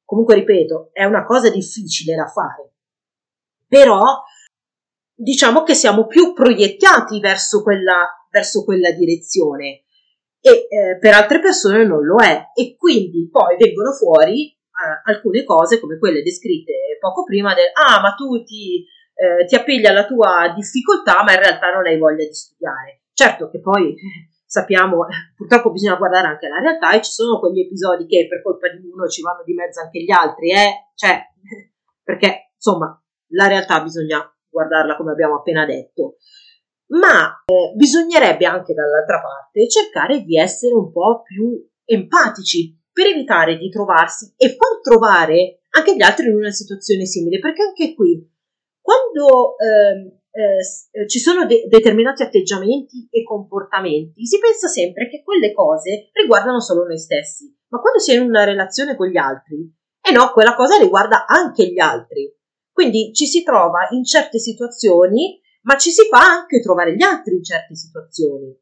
comunque 0.04 0.36
ripeto, 0.36 0.90
è 0.92 1.02
una 1.02 1.24
cosa 1.24 1.50
difficile 1.50 2.14
da 2.14 2.26
fare, 2.26 2.74
però 3.66 4.22
diciamo 5.12 5.64
che 5.64 5.74
siamo 5.74 6.06
più 6.06 6.32
proiettati 6.32 7.18
verso 7.18 7.64
quella, 7.64 8.26
verso 8.30 8.62
quella 8.62 8.92
direzione 8.92 9.83
e 10.46 10.68
eh, 10.68 10.98
per 10.98 11.14
altre 11.14 11.40
persone 11.40 11.86
non 11.86 12.04
lo 12.04 12.18
è. 12.18 12.50
E 12.52 12.76
quindi 12.76 13.30
poi 13.30 13.56
vengono 13.56 13.92
fuori 13.92 14.50
eh, 14.50 15.10
alcune 15.10 15.42
cose 15.42 15.80
come 15.80 15.96
quelle 15.96 16.20
descritte 16.20 16.98
poco 17.00 17.24
prima 17.24 17.54
del 17.54 17.70
ah 17.72 18.00
ma 18.02 18.12
tu 18.12 18.44
ti, 18.44 18.84
eh, 19.14 19.46
ti 19.46 19.54
appigli 19.54 19.86
alla 19.86 20.04
tua 20.04 20.52
difficoltà 20.54 21.22
ma 21.24 21.32
in 21.32 21.40
realtà 21.40 21.72
non 21.72 21.86
hai 21.86 21.96
voglia 21.96 22.26
di 22.26 22.34
studiare. 22.34 23.04
Certo 23.14 23.48
che 23.48 23.58
poi 23.60 23.94
sappiamo 24.44 25.06
purtroppo 25.34 25.72
bisogna 25.72 25.96
guardare 25.96 26.26
anche 26.26 26.46
la 26.46 26.58
realtà 26.58 26.92
e 26.92 27.00
ci 27.00 27.12
sono 27.12 27.40
quegli 27.40 27.60
episodi 27.60 28.04
che 28.04 28.26
per 28.28 28.42
colpa 28.42 28.68
di 28.68 28.86
uno 28.86 29.08
ci 29.08 29.22
vanno 29.22 29.44
di 29.44 29.54
mezzo 29.54 29.80
anche 29.80 30.02
gli 30.02 30.10
altri 30.10 30.50
eh? 30.50 30.90
Cioè 30.94 31.22
perché 32.04 32.50
insomma 32.54 33.02
la 33.28 33.46
realtà 33.46 33.80
bisogna 33.80 34.20
guardarla 34.46 34.94
come 34.96 35.12
abbiamo 35.12 35.36
appena 35.36 35.64
detto 35.64 36.16
ma 36.88 37.42
eh, 37.44 37.72
bisognerebbe 37.74 38.46
anche 38.46 38.74
dall'altra 38.74 39.20
parte 39.20 39.68
cercare 39.68 40.22
di 40.22 40.38
essere 40.38 40.74
un 40.74 40.92
po' 40.92 41.22
più 41.22 41.64
empatici 41.84 42.78
per 42.92 43.06
evitare 43.06 43.56
di 43.56 43.68
trovarsi 43.68 44.32
e 44.36 44.50
far 44.50 44.80
trovare 44.80 45.62
anche 45.70 45.96
gli 45.96 46.02
altri 46.02 46.28
in 46.28 46.36
una 46.36 46.50
situazione 46.50 47.04
simile, 47.04 47.40
perché 47.40 47.62
anche 47.62 47.94
qui, 47.94 48.24
quando 48.80 49.56
eh, 49.58 50.20
eh, 50.30 51.08
ci 51.08 51.18
sono 51.18 51.46
de- 51.46 51.66
determinati 51.68 52.22
atteggiamenti 52.22 53.08
e 53.10 53.24
comportamenti, 53.24 54.24
si 54.24 54.38
pensa 54.38 54.68
sempre 54.68 55.08
che 55.08 55.22
quelle 55.24 55.52
cose 55.52 56.10
riguardano 56.12 56.60
solo 56.60 56.84
noi 56.84 56.98
stessi, 56.98 57.52
ma 57.68 57.80
quando 57.80 57.98
si 57.98 58.12
è 58.12 58.16
in 58.16 58.28
una 58.28 58.44
relazione 58.44 58.94
con 58.94 59.08
gli 59.08 59.16
altri, 59.16 59.68
eh 60.00 60.12
no, 60.12 60.30
quella 60.32 60.54
cosa 60.54 60.78
riguarda 60.78 61.26
anche 61.26 61.66
gli 61.66 61.80
altri. 61.80 62.32
Quindi 62.70 63.12
ci 63.12 63.26
si 63.26 63.42
trova 63.42 63.88
in 63.90 64.04
certe 64.04 64.38
situazioni 64.38 65.40
ma 65.64 65.76
ci 65.76 65.90
si 65.90 66.06
fa 66.08 66.20
anche 66.20 66.60
trovare 66.60 66.94
gli 66.94 67.02
altri 67.02 67.34
in 67.34 67.42
certe 67.42 67.74
situazioni. 67.74 68.56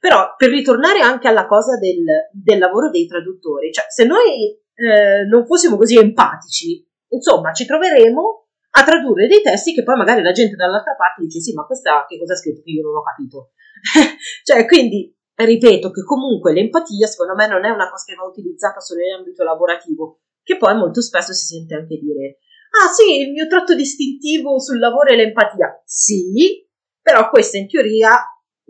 Però 0.00 0.34
per 0.36 0.50
ritornare 0.50 1.00
anche 1.00 1.28
alla 1.28 1.46
cosa 1.46 1.76
del, 1.76 2.04
del 2.32 2.58
lavoro 2.58 2.90
dei 2.90 3.06
traduttori, 3.06 3.72
cioè 3.72 3.86
se 3.88 4.04
noi 4.04 4.56
eh, 4.74 5.24
non 5.28 5.44
fossimo 5.44 5.76
così 5.76 5.98
empatici, 5.98 6.86
insomma 7.08 7.52
ci 7.52 7.66
troveremo 7.66 8.46
a 8.70 8.84
tradurre 8.84 9.26
dei 9.26 9.42
testi 9.42 9.74
che 9.74 9.82
poi 9.82 9.96
magari 9.96 10.22
la 10.22 10.30
gente 10.30 10.54
dall'altra 10.54 10.94
parte 10.94 11.22
dice 11.22 11.40
sì 11.40 11.52
ma 11.52 11.64
questa 11.64 12.04
che 12.06 12.18
cosa 12.18 12.34
ha 12.34 12.36
scritto 12.36 12.62
che 12.62 12.70
io 12.70 12.82
non 12.82 12.96
ho 12.96 13.02
capito. 13.02 13.50
cioè 14.44 14.66
quindi 14.66 15.12
ripeto 15.34 15.90
che 15.90 16.02
comunque 16.04 16.52
l'empatia 16.52 17.06
secondo 17.06 17.34
me 17.34 17.48
non 17.48 17.64
è 17.64 17.70
una 17.70 17.90
cosa 17.90 18.04
che 18.06 18.14
va 18.14 18.24
utilizzata 18.24 18.78
solo 18.78 19.00
in 19.02 19.14
ambito 19.14 19.42
lavorativo, 19.42 20.20
che 20.44 20.56
poi 20.56 20.76
molto 20.76 21.02
spesso 21.02 21.32
si 21.32 21.46
sente 21.56 21.74
anche 21.74 21.98
dire 21.98 22.38
Ah 22.80 22.92
sì, 22.92 23.20
il 23.20 23.32
mio 23.32 23.46
tratto 23.48 23.74
distintivo 23.74 24.60
sul 24.60 24.78
lavoro 24.78 25.10
è 25.10 25.16
l'empatia. 25.16 25.82
Sì, 25.84 26.64
però 27.00 27.28
questo 27.28 27.56
in 27.56 27.68
teoria 27.68 28.10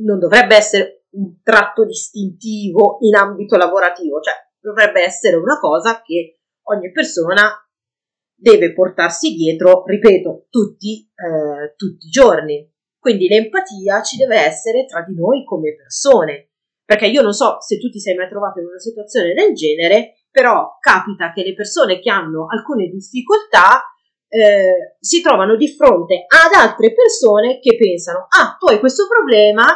non 0.01 0.19
dovrebbe 0.19 0.57
essere 0.57 1.07
un 1.11 1.41
tratto 1.43 1.85
distintivo 1.85 2.99
in 3.01 3.15
ambito 3.15 3.57
lavorativo, 3.57 4.21
cioè 4.21 4.35
dovrebbe 4.61 5.03
essere 5.03 5.37
una 5.37 5.59
cosa 5.59 6.03
che 6.03 6.41
ogni 6.69 6.91
persona 6.91 7.51
deve 8.35 8.73
portarsi 8.73 9.35
dietro, 9.35 9.85
ripeto, 9.85 10.47
tutti, 10.49 11.03
eh, 11.03 11.75
tutti 11.77 12.07
i 12.07 12.11
giorni. 12.11 12.73
Quindi 12.99 13.29
l'empatia 13.29 14.03
ci 14.03 14.17
deve 14.17 14.37
essere 14.37 14.87
tra 14.87 15.03
di 15.03 15.15
noi 15.15 15.45
come 15.45 15.75
persone. 15.75 16.51
Perché 16.85 17.07
io 17.07 17.21
non 17.21 17.33
so 17.33 17.61
se 17.61 17.79
tu 17.79 17.91
ti 17.91 18.01
sei 18.01 18.15
mai 18.15 18.29
trovato 18.29 18.61
in 18.61 18.67
una 18.67 18.79
situazione 18.79 19.35
del 19.35 19.53
genere, 19.55 20.23
però 20.31 20.79
capita 20.81 21.33
che 21.33 21.43
le 21.43 21.55
persone 21.55 21.99
che 21.99 22.11
hanno 22.11 22.47
alcune 22.49 22.87
difficoltà 22.87 23.83
eh, 24.29 24.97
si 25.01 25.21
trovano 25.21 25.57
di 25.57 25.69
fronte 25.69 26.27
ad 26.27 26.53
altre 26.55 26.93
persone 26.93 27.59
che 27.61 27.77
pensano, 27.77 28.27
ah, 28.29 28.57
tu 28.59 28.67
hai 28.67 28.79
questo 28.79 29.07
problema, 29.09 29.67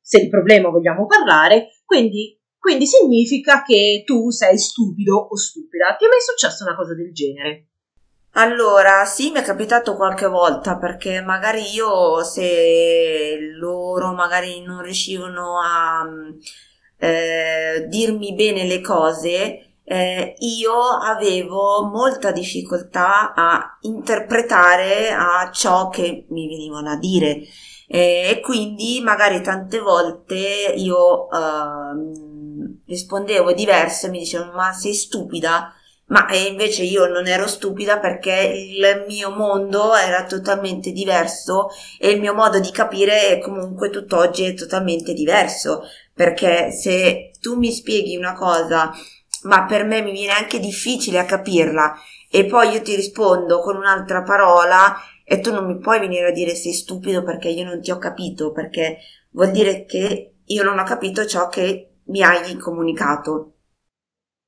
se 0.00 0.20
di 0.20 0.28
problema 0.28 0.68
vogliamo 0.68 1.06
parlare, 1.06 1.68
quindi, 1.84 2.38
quindi 2.58 2.86
significa 2.86 3.62
che 3.62 4.02
tu 4.04 4.30
sei 4.30 4.58
stupido 4.58 5.16
o 5.16 5.36
stupida. 5.36 5.96
Ti 5.98 6.04
è 6.04 6.08
mai 6.08 6.20
successo 6.20 6.64
una 6.64 6.76
cosa 6.76 6.94
del 6.94 7.12
genere? 7.12 7.68
Allora, 8.36 9.04
sì, 9.04 9.30
mi 9.30 9.38
è 9.38 9.42
capitato 9.42 9.94
qualche 9.94 10.26
volta 10.26 10.76
perché 10.76 11.20
magari 11.20 11.72
io 11.72 12.24
se 12.24 13.38
loro 13.56 14.12
magari 14.12 14.60
non 14.62 14.82
riuscivano 14.82 15.60
a 15.60 16.04
eh, 16.98 17.86
dirmi 17.86 18.34
bene 18.34 18.64
le 18.64 18.80
cose, 18.80 19.73
eh, 19.84 20.34
io 20.38 20.74
avevo 21.02 21.84
molta 21.84 22.32
difficoltà 22.32 23.34
a 23.34 23.78
interpretare 23.82 25.10
a 25.10 25.50
ciò 25.52 25.88
che 25.90 26.26
mi 26.30 26.48
venivano 26.48 26.90
a 26.90 26.96
dire. 26.96 27.42
Eh, 27.86 28.30
e 28.30 28.40
quindi 28.40 29.00
magari 29.02 29.42
tante 29.42 29.78
volte 29.78 30.72
io 30.74 31.26
uh, 31.26 32.80
rispondevo 32.86 33.52
diverso 33.52 34.06
e 34.06 34.10
mi 34.10 34.20
dicevano 34.20 34.52
ma 34.52 34.72
sei 34.72 34.94
stupida? 34.94 35.74
Ma 36.06 36.26
invece 36.34 36.82
io 36.82 37.06
non 37.06 37.26
ero 37.26 37.46
stupida 37.46 37.98
perché 37.98 38.32
il 38.32 39.04
mio 39.08 39.30
mondo 39.30 39.94
era 39.94 40.24
totalmente 40.24 40.92
diverso 40.92 41.68
e 41.98 42.10
il 42.10 42.20
mio 42.20 42.34
modo 42.34 42.58
di 42.58 42.70
capire 42.70 43.40
comunque 43.42 43.90
tutt'oggi 43.90 44.44
è 44.44 44.54
totalmente 44.54 45.12
diverso. 45.14 45.82
Perché 46.14 46.70
se 46.70 47.32
tu 47.40 47.56
mi 47.56 47.72
spieghi 47.72 48.16
una 48.16 48.34
cosa 48.34 48.92
ma 49.44 49.66
per 49.66 49.84
me 49.84 50.02
mi 50.02 50.12
viene 50.12 50.32
anche 50.32 50.58
difficile 50.58 51.18
a 51.18 51.24
capirla 51.24 51.94
e 52.30 52.46
poi 52.46 52.70
io 52.70 52.82
ti 52.82 52.94
rispondo 52.94 53.60
con 53.60 53.76
un'altra 53.76 54.22
parola 54.22 54.96
e 55.24 55.40
tu 55.40 55.52
non 55.52 55.66
mi 55.66 55.78
puoi 55.78 56.00
venire 56.00 56.28
a 56.28 56.32
dire 56.32 56.54
sei 56.54 56.72
stupido 56.72 57.22
perché 57.22 57.48
io 57.48 57.64
non 57.64 57.80
ti 57.80 57.90
ho 57.90 57.98
capito, 57.98 58.52
perché 58.52 58.98
vuol 59.30 59.50
dire 59.50 59.84
che 59.84 60.36
io 60.44 60.62
non 60.62 60.78
ho 60.78 60.84
capito 60.84 61.24
ciò 61.26 61.48
che 61.48 62.00
mi 62.06 62.22
hai 62.22 62.56
comunicato. 62.56 63.52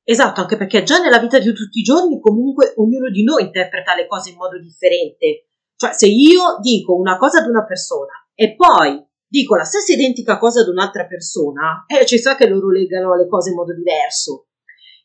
Esatto, 0.03 0.43
anche 0.43 0.57
perché 0.57 0.83
già 0.83 0.99
nella 0.99 1.19
vita 1.19 1.39
di 1.39 1.53
tutti 1.53 1.79
i 1.79 1.83
giorni 1.83 2.21
comunque 2.21 2.75
ognuno 2.77 3.11
di 3.11 3.25
noi 3.25 3.45
interpreta 3.45 3.95
le 3.95 4.07
cose 4.07 4.31
in 4.31 4.37
modo 4.37 4.59
differente. 4.61 5.49
Cioè 5.75 5.93
se 5.93 6.07
io 6.07 6.59
dico 6.61 6.95
una 6.95 7.17
cosa 7.17 7.41
ad 7.41 7.49
una 7.49 7.65
persona 7.65 8.13
e 8.35 8.55
poi 8.55 9.05
dico 9.27 9.57
la 9.57 9.65
stessa 9.65 9.93
identica 9.93 10.39
cosa 10.39 10.61
ad 10.61 10.69
un'altra 10.69 11.07
persona, 11.07 11.85
eh, 11.87 12.07
ci 12.07 12.19
sa 12.19 12.37
che 12.37 12.47
loro 12.47 12.71
legano 12.71 13.15
le 13.15 13.27
cose 13.29 13.51
in 13.51 13.57
modo 13.57 13.75
diverso. 13.75 14.46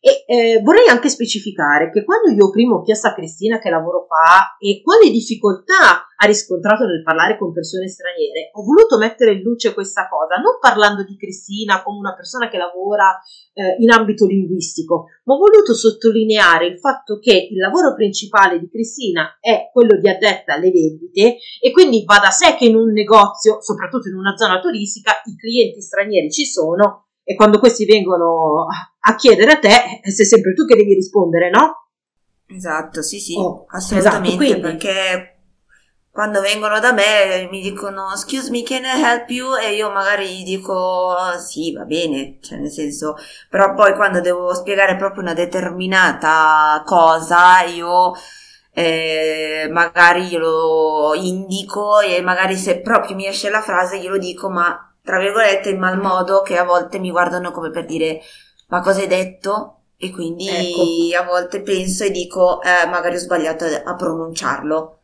E 0.03 0.25
eh, 0.25 0.61
vorrei 0.63 0.87
anche 0.87 1.09
specificare 1.09 1.91
che 1.91 2.03
quando 2.03 2.31
io 2.31 2.49
prima 2.49 2.73
ho 2.73 2.81
chiesto 2.81 3.05
a 3.05 3.13
Cristina 3.13 3.59
che 3.59 3.69
lavoro 3.69 4.07
fa 4.09 4.57
e 4.57 4.81
quali 4.81 5.11
difficoltà 5.11 6.09
ha 6.17 6.25
riscontrato 6.25 6.85
nel 6.85 7.03
parlare 7.03 7.37
con 7.37 7.53
persone 7.53 7.87
straniere, 7.87 8.49
ho 8.53 8.63
voluto 8.63 8.97
mettere 8.97 9.33
in 9.33 9.41
luce 9.41 9.75
questa 9.75 10.07
cosa, 10.09 10.41
non 10.41 10.57
parlando 10.59 11.03
di 11.03 11.15
Cristina 11.17 11.83
come 11.83 11.99
una 11.99 12.15
persona 12.15 12.49
che 12.49 12.57
lavora 12.57 13.21
eh, 13.53 13.75
in 13.77 13.91
ambito 13.91 14.25
linguistico, 14.25 15.05
ma 15.25 15.35
ho 15.35 15.37
voluto 15.37 15.75
sottolineare 15.75 16.65
il 16.65 16.79
fatto 16.79 17.19
che 17.19 17.49
il 17.51 17.57
lavoro 17.57 17.93
principale 17.93 18.57
di 18.57 18.69
Cristina 18.69 19.37
è 19.39 19.69
quello 19.71 19.99
di 19.99 20.09
addetta 20.09 20.53
alle 20.55 20.71
vendite 20.71 21.37
e 21.61 21.71
quindi 21.71 22.03
va 22.05 22.17
da 22.17 22.31
sé 22.31 22.55
che 22.55 22.65
in 22.65 22.75
un 22.75 22.91
negozio, 22.91 23.61
soprattutto 23.61 24.09
in 24.09 24.15
una 24.15 24.35
zona 24.35 24.59
turistica, 24.59 25.11
i 25.25 25.35
clienti 25.35 25.79
stranieri 25.79 26.31
ci 26.31 26.45
sono 26.45 27.10
e 27.31 27.35
quando 27.35 27.59
questi 27.59 27.85
vengono 27.85 28.67
a 28.99 29.15
chiedere 29.15 29.51
a 29.51 29.59
te, 29.59 30.01
sei 30.03 30.25
sempre 30.25 30.53
tu 30.53 30.65
che 30.65 30.75
devi 30.75 30.93
rispondere, 30.93 31.49
no? 31.49 31.87
Esatto, 32.47 33.01
sì, 33.01 33.19
sì, 33.19 33.35
oh, 33.37 33.65
assolutamente, 33.69 34.45
esatto, 34.45 34.61
perché 34.61 35.35
quando 36.11 36.41
vengono 36.41 36.79
da 36.79 36.91
me 36.91 37.47
mi 37.49 37.61
dicono 37.61 38.11
excuse 38.11 38.49
me 38.51 38.63
can 38.63 38.83
I 38.83 39.01
help 39.01 39.29
you 39.29 39.55
e 39.55 39.75
io 39.75 39.89
magari 39.91 40.43
dico 40.43 41.15
sì 41.39 41.71
va 41.71 41.85
bene 41.85 42.39
cioè 42.41 42.57
nel 42.57 42.69
senso 42.69 43.15
però 43.49 43.73
poi 43.73 43.95
quando 43.95 44.19
devo 44.19 44.53
spiegare 44.53 44.97
proprio 44.97 45.21
una 45.21 45.33
determinata 45.33 46.83
cosa 46.85 47.61
io 47.63 48.11
eh, 48.73 49.69
magari 49.71 50.25
glielo 50.25 51.13
indico 51.15 52.01
e 52.01 52.21
magari 52.21 52.57
se 52.57 52.81
proprio 52.81 53.15
mi 53.15 53.25
esce 53.25 53.49
la 53.49 53.61
frase 53.61 53.99
glielo 53.99 54.17
dico 54.17 54.49
ma 54.49 54.90
tra 55.03 55.19
virgolette 55.19 55.69
in 55.69 55.79
mal 55.79 55.99
modo 55.99 56.41
che 56.41 56.57
a 56.57 56.63
volte 56.63 56.99
mi 56.99 57.11
guardano 57.11 57.51
come 57.51 57.71
per 57.71 57.85
dire 57.85 58.21
ma 58.71 58.79
cosa 58.79 59.01
hai 59.01 59.07
detto? 59.07 59.81
E 59.97 60.11
quindi 60.11 60.47
ecco. 60.47 61.21
a 61.21 61.25
volte 61.25 61.61
penso 61.61 62.05
e 62.05 62.09
dico, 62.09 62.61
eh, 62.61 62.87
magari 62.87 63.15
ho 63.15 63.19
sbagliato 63.19 63.65
a 63.65 63.95
pronunciarlo. 63.95 64.99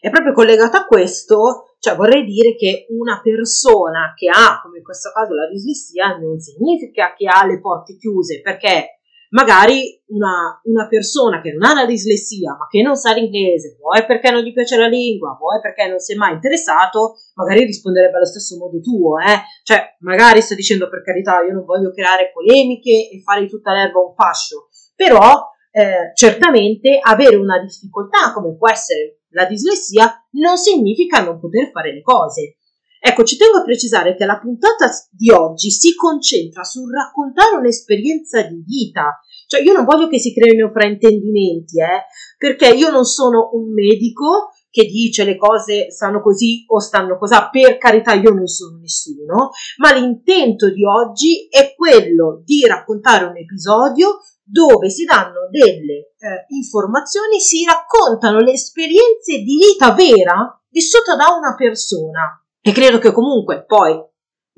È 0.00 0.10
proprio 0.10 0.32
collegato 0.32 0.76
a 0.76 0.86
questo, 0.86 1.74
cioè 1.78 1.94
vorrei 1.94 2.24
dire 2.24 2.56
che 2.56 2.86
una 2.88 3.20
persona 3.22 4.12
che 4.16 4.28
ha, 4.28 4.60
come 4.62 4.78
in 4.78 4.84
questo 4.84 5.10
caso, 5.12 5.34
la 5.34 5.48
dislessia 5.48 6.16
non 6.16 6.40
significa 6.40 7.14
che 7.14 7.26
ha 7.26 7.44
le 7.46 7.60
porte 7.60 7.96
chiuse, 7.96 8.40
perché 8.40 8.97
magari 9.30 10.02
una, 10.08 10.60
una, 10.64 10.88
persona 10.88 11.40
che 11.40 11.52
non 11.52 11.68
ha 11.68 11.74
la 11.74 11.86
dislessia 11.86 12.56
ma 12.56 12.66
che 12.68 12.82
non 12.82 12.96
sa 12.96 13.12
l'inglese, 13.12 13.76
vuoi 13.78 14.06
perché 14.06 14.30
non 14.30 14.42
gli 14.42 14.52
piace 14.52 14.76
la 14.76 14.86
lingua, 14.86 15.36
vuoi 15.38 15.60
perché 15.60 15.86
non 15.86 15.98
si 15.98 16.14
è 16.14 16.16
mai 16.16 16.34
interessato, 16.34 17.16
magari 17.34 17.64
risponderebbe 17.64 18.16
allo 18.16 18.26
stesso 18.26 18.56
modo 18.56 18.80
tuo, 18.80 19.18
eh? 19.18 19.42
Cioè, 19.62 19.96
magari 20.00 20.40
sto 20.40 20.54
dicendo 20.54 20.88
per 20.88 21.02
carità, 21.02 21.42
io 21.44 21.52
non 21.52 21.64
voglio 21.64 21.90
creare 21.92 22.30
polemiche 22.32 23.10
e 23.10 23.20
fare 23.22 23.40
di 23.42 23.48
tutta 23.48 23.72
l'erba 23.72 24.00
un 24.00 24.14
fascio, 24.14 24.68
però 24.94 25.46
eh, 25.70 26.12
certamente 26.14 26.98
avere 27.00 27.36
una 27.36 27.60
difficoltà 27.60 28.32
come 28.32 28.56
può 28.56 28.68
essere 28.70 29.18
la 29.32 29.44
dislessia 29.44 30.26
non 30.32 30.56
significa 30.56 31.22
non 31.22 31.38
poter 31.38 31.70
fare 31.70 31.92
le 31.92 32.02
cose. 32.02 32.56
Ecco, 33.00 33.24
ci 33.24 33.36
tengo 33.36 33.58
a 33.58 33.64
precisare 33.64 34.16
che 34.16 34.24
la 34.24 34.38
puntata 34.38 34.90
di 35.10 35.30
oggi 35.30 35.70
si 35.70 35.94
concentra 35.94 36.64
sul 36.64 36.92
raccontare 36.92 37.56
un'esperienza 37.56 38.42
di 38.42 38.62
vita. 38.66 39.20
Cioè, 39.46 39.62
io 39.62 39.72
non 39.72 39.84
voglio 39.84 40.08
che 40.08 40.18
si 40.18 40.34
creino 40.34 40.70
fraintendimenti, 40.70 41.80
eh, 41.80 42.04
perché 42.36 42.68
io 42.68 42.90
non 42.90 43.04
sono 43.04 43.50
un 43.52 43.72
medico 43.72 44.50
che 44.70 44.84
dice 44.84 45.24
le 45.24 45.36
cose 45.36 45.90
stanno 45.90 46.20
così 46.20 46.64
o 46.66 46.80
stanno 46.80 47.16
così. 47.18 47.34
Per 47.50 47.78
carità, 47.78 48.12
io 48.12 48.30
non 48.30 48.46
sono 48.46 48.78
nessuno, 48.78 49.50
ma 49.78 49.92
l'intento 49.92 50.70
di 50.70 50.84
oggi 50.84 51.48
è 51.48 51.74
quello 51.74 52.42
di 52.44 52.66
raccontare 52.66 53.24
un 53.24 53.36
episodio 53.36 54.18
dove 54.42 54.88
si 54.88 55.04
danno 55.04 55.48
delle 55.50 56.12
eh, 56.18 56.44
informazioni, 56.48 57.38
si 57.38 57.64
raccontano 57.64 58.38
le 58.40 58.52
esperienze 58.52 59.38
di 59.38 59.56
vita 59.56 59.92
vera 59.92 60.58
vissuta 60.70 61.16
da 61.16 61.34
una 61.36 61.54
persona. 61.54 62.42
E 62.68 62.72
credo 62.72 62.98
che 62.98 63.12
comunque 63.12 63.64
poi 63.64 63.94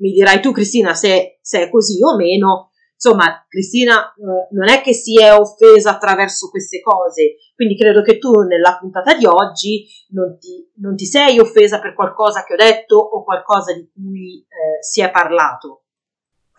mi 0.01 0.11
dirai 0.11 0.41
tu, 0.41 0.51
Cristina, 0.51 0.93
se, 0.93 1.39
se 1.41 1.61
è 1.61 1.69
così 1.69 1.97
o 2.03 2.17
meno. 2.17 2.71
Insomma, 2.91 3.45
Cristina 3.47 4.03
eh, 4.03 4.53
non 4.53 4.67
è 4.67 4.81
che 4.81 4.91
si 4.91 5.17
è 5.17 5.33
offesa 5.33 5.91
attraverso 5.91 6.49
queste 6.49 6.81
cose, 6.81 7.37
quindi 7.55 7.77
credo 7.77 8.01
che 8.01 8.17
tu 8.17 8.41
nella 8.41 8.77
puntata 8.77 9.15
di 9.15 9.25
oggi 9.25 9.87
non 10.09 10.37
ti, 10.37 10.69
non 10.81 10.97
ti 10.97 11.05
sei 11.05 11.39
offesa 11.39 11.79
per 11.79 11.93
qualcosa 11.95 12.43
che 12.43 12.51
ho 12.51 12.57
detto 12.57 12.97
o 12.97 13.23
qualcosa 13.23 13.73
di 13.73 13.89
cui 13.93 14.39
eh, 14.41 14.83
si 14.83 14.99
è 14.99 15.09
parlato. 15.09 15.80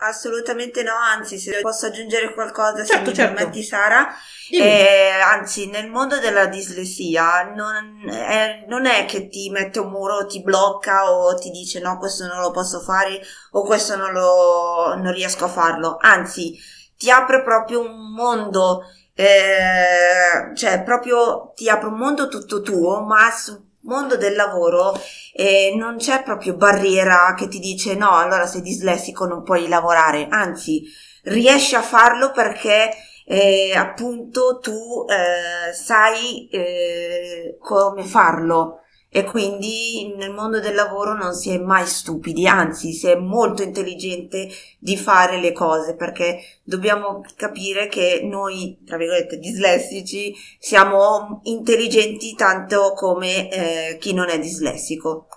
Assolutamente 0.05 0.83
no, 0.83 0.95
anzi 0.95 1.39
se 1.39 1.61
posso 1.61 1.85
aggiungere 1.85 2.33
qualcosa 2.33 2.83
certo, 2.83 3.05
se 3.05 3.09
mi 3.09 3.13
certo. 3.15 3.33
permetti 3.35 3.63
Sara, 3.63 4.13
eh, 4.51 5.11
anzi 5.23 5.69
nel 5.69 5.89
mondo 5.89 6.19
della 6.19 6.47
dislessia 6.47 7.43
non 7.55 8.09
è, 8.09 8.65
non 8.67 8.85
è, 8.85 9.05
che 9.05 9.29
ti 9.29 9.49
mette 9.49 9.79
un 9.79 9.89
muro, 9.89 10.25
ti 10.25 10.41
blocca 10.41 11.09
o 11.09 11.33
ti 11.35 11.51
dice 11.51 11.79
no 11.79 11.97
questo 11.97 12.27
non 12.27 12.41
lo 12.41 12.51
posso 12.51 12.81
fare 12.81 13.21
o 13.51 13.63
questo 13.63 13.95
non, 13.95 14.11
lo, 14.11 14.93
non 14.95 15.13
riesco 15.13 15.45
a 15.45 15.49
farlo, 15.49 15.95
anzi 16.01 16.59
ti 16.97 17.09
apre 17.09 17.41
proprio 17.41 17.79
un 17.79 18.11
mondo, 18.13 18.81
eh, 19.15 20.53
cioè 20.53 20.83
proprio 20.83 21.53
ti 21.55 21.69
apre 21.69 21.87
un 21.87 21.97
mondo 21.97 22.27
tutto 22.27 22.59
tuo 22.59 23.05
ma 23.05 23.31
su 23.31 23.71
mondo 23.83 24.17
del 24.17 24.35
lavoro 24.35 24.93
eh, 25.33 25.73
non 25.75 25.97
c'è 25.97 26.23
proprio 26.23 26.55
barriera 26.55 27.33
che 27.37 27.47
ti 27.47 27.59
dice 27.59 27.95
no, 27.95 28.11
allora 28.11 28.45
sei 28.45 28.61
dislessico 28.61 29.25
non 29.25 29.43
puoi 29.43 29.67
lavorare, 29.67 30.27
anzi 30.29 30.83
riesci 31.23 31.75
a 31.75 31.81
farlo 31.81 32.31
perché 32.31 32.91
eh, 33.25 33.73
appunto 33.75 34.59
tu 34.61 35.05
eh, 35.09 35.73
sai 35.73 36.47
eh, 36.49 37.57
come 37.59 38.03
farlo 38.03 38.82
e 39.15 39.25
quindi 39.25 40.11
nel 40.17 40.31
mondo 40.31 40.59
del 40.59 40.73
lavoro 40.73 41.13
non 41.13 41.33
si 41.33 41.51
è 41.51 41.59
mai 41.59 41.85
stupidi, 41.85 42.47
anzi 42.47 42.93
si 42.93 43.07
è 43.07 43.15
molto 43.15 43.61
intelligente 43.61 44.47
di 44.79 44.97
fare 44.97 45.39
le 45.39 45.51
cose 45.51 45.95
perché 45.95 46.39
dobbiamo 46.63 47.21
capire 47.35 47.87
che 47.87 48.21
noi, 48.23 48.81
tra 48.83 48.97
virgolette, 48.97 49.37
dislessici 49.37 50.33
siamo 50.57 51.41
intelligenti 51.43 52.33
tanto 52.33 52.93
come 52.95 53.51
eh, 53.51 53.97
chi 53.99 54.15
non 54.15 54.29
è 54.29 54.39
dislessico. 54.39 55.27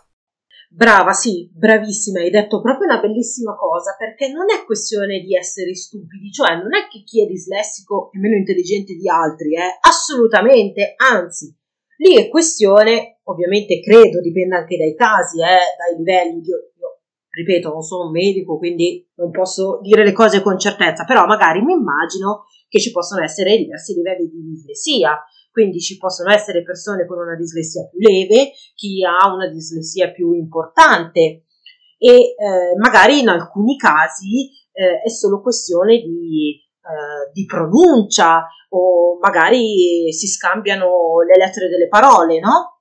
Brava, 0.70 1.12
sì, 1.12 1.50
bravissima, 1.52 2.20
hai 2.20 2.30
detto 2.30 2.62
proprio 2.62 2.88
una 2.88 3.00
bellissima 3.00 3.54
cosa, 3.56 3.94
perché 3.98 4.28
non 4.28 4.46
è 4.50 4.64
questione 4.64 5.20
di 5.20 5.36
essere 5.36 5.74
stupidi, 5.74 6.32
cioè 6.32 6.56
non 6.56 6.74
è 6.74 6.88
che 6.90 7.02
chi 7.04 7.22
è 7.22 7.26
dislessico 7.26 8.08
è 8.10 8.16
meno 8.16 8.36
intelligente 8.36 8.94
di 8.94 9.06
altri, 9.06 9.54
eh? 9.54 9.78
assolutamente, 9.82 10.94
anzi, 10.96 11.54
Lì 11.98 12.16
è 12.16 12.28
questione, 12.28 13.15
ovviamente 13.26 13.80
credo, 13.80 14.20
dipende 14.20 14.56
anche 14.56 14.76
dai 14.76 14.94
casi, 14.94 15.40
eh, 15.40 15.76
dai 15.76 15.96
livelli. 15.96 16.42
Io, 16.44 16.56
io, 16.78 17.00
ripeto, 17.30 17.70
non 17.70 17.82
sono 17.82 18.06
un 18.06 18.12
medico, 18.12 18.58
quindi 18.58 19.06
non 19.16 19.30
posso 19.30 19.80
dire 19.82 20.04
le 20.04 20.12
cose 20.12 20.42
con 20.42 20.58
certezza, 20.58 21.04
però 21.04 21.26
magari 21.26 21.60
mi 21.62 21.72
immagino 21.72 22.44
che 22.68 22.80
ci 22.80 22.90
possono 22.90 23.22
essere 23.22 23.56
diversi 23.56 23.94
livelli 23.94 24.28
di 24.28 24.42
dislessia. 24.42 25.22
Quindi 25.50 25.80
ci 25.80 25.96
possono 25.96 26.30
essere 26.30 26.62
persone 26.62 27.06
con 27.06 27.18
una 27.18 27.34
dislessia 27.34 27.88
più 27.88 27.98
leve, 27.98 28.52
chi 28.74 29.02
ha 29.02 29.32
una 29.32 29.48
dislessia 29.48 30.10
più 30.10 30.32
importante 30.32 31.46
e 31.98 32.34
eh, 32.36 32.76
magari 32.78 33.20
in 33.20 33.28
alcuni 33.28 33.78
casi 33.78 34.50
eh, 34.72 35.00
è 35.02 35.08
solo 35.08 35.40
questione 35.40 35.96
di, 35.96 36.60
eh, 36.60 37.32
di 37.32 37.46
pronuncia 37.46 38.46
o 38.68 39.18
magari 39.18 40.12
si 40.12 40.26
scambiano 40.26 41.22
le 41.26 41.38
lettere 41.38 41.68
delle 41.68 41.88
parole, 41.88 42.38
no? 42.38 42.75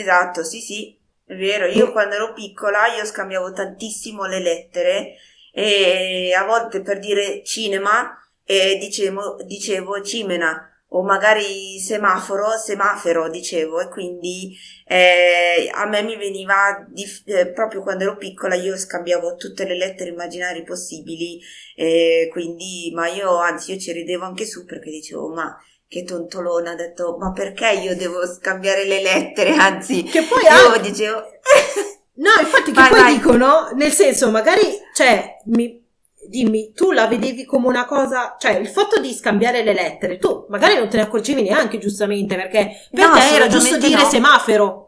Esatto, 0.00 0.44
sì, 0.44 0.60
sì, 0.60 0.96
è 1.24 1.34
vero. 1.34 1.66
Io 1.66 1.92
quando 1.92 2.14
ero 2.14 2.32
piccola 2.32 2.86
io 2.96 3.04
scambiavo 3.04 3.52
tantissimo 3.52 4.26
le 4.26 4.40
lettere 4.40 5.14
e 5.52 6.32
a 6.36 6.44
volte 6.44 6.82
per 6.82 6.98
dire 6.98 7.42
cinema 7.44 8.16
eh, 8.44 8.76
dicevo, 8.78 9.36
dicevo 9.44 10.00
cimena 10.02 10.62
o 10.90 11.02
magari 11.02 11.78
semaforo, 11.80 12.56
semaforo 12.56 13.28
dicevo 13.28 13.80
e 13.80 13.88
quindi 13.88 14.56
eh, 14.86 15.68
a 15.72 15.86
me 15.86 16.02
mi 16.02 16.16
veniva 16.16 16.82
dif- 16.88 17.28
eh, 17.28 17.48
proprio 17.52 17.82
quando 17.82 18.04
ero 18.04 18.16
piccola 18.16 18.54
io 18.54 18.74
scambiavo 18.76 19.34
tutte 19.36 19.64
le 19.66 19.76
lettere 19.76 20.10
immaginari 20.10 20.62
possibili 20.62 21.40
eh, 21.76 22.28
quindi 22.32 22.90
ma 22.94 23.06
io 23.08 23.36
anzi 23.36 23.72
io 23.72 23.78
ci 23.78 23.92
ridevo 23.92 24.24
anche 24.24 24.46
su 24.46 24.64
perché 24.64 24.90
dicevo 24.90 25.28
ma 25.28 25.54
che 25.88 26.04
tontolona 26.04 26.72
ha 26.72 26.74
detto 26.74 27.16
ma 27.18 27.32
perché 27.32 27.70
io 27.70 27.96
devo 27.96 28.26
scambiare 28.26 28.84
le 28.84 29.02
lettere 29.02 29.54
anzi 29.56 30.02
che 30.04 30.22
poi 30.22 30.42
io 30.42 30.72
ha... 30.74 30.78
dicevo 30.78 31.16
no 32.18 32.30
infatti 32.40 32.72
che 32.72 32.80
vai, 32.80 32.90
poi 32.90 33.00
vai. 33.00 33.14
dicono 33.14 33.70
nel 33.74 33.92
senso 33.92 34.30
magari 34.30 34.62
cioè 34.94 35.38
mi 35.46 35.86
dimmi, 36.28 36.72
tu 36.72 36.92
la 36.92 37.06
vedevi 37.06 37.44
come 37.44 37.66
una 37.66 37.86
cosa, 37.86 38.36
cioè 38.38 38.52
il 38.52 38.68
fatto 38.68 39.00
di 39.00 39.12
scambiare 39.12 39.62
le 39.62 39.72
lettere, 39.72 40.18
tu 40.18 40.46
magari 40.48 40.76
non 40.76 40.88
te 40.88 40.96
ne 40.96 41.02
accorgevi 41.02 41.42
neanche 41.42 41.78
giustamente 41.78 42.36
perché 42.36 42.88
per 42.90 43.08
no, 43.08 43.14
te 43.14 43.34
era 43.34 43.46
giusto 43.48 43.78
dire 43.78 44.02
no. 44.02 44.08
semaforo. 44.08 44.82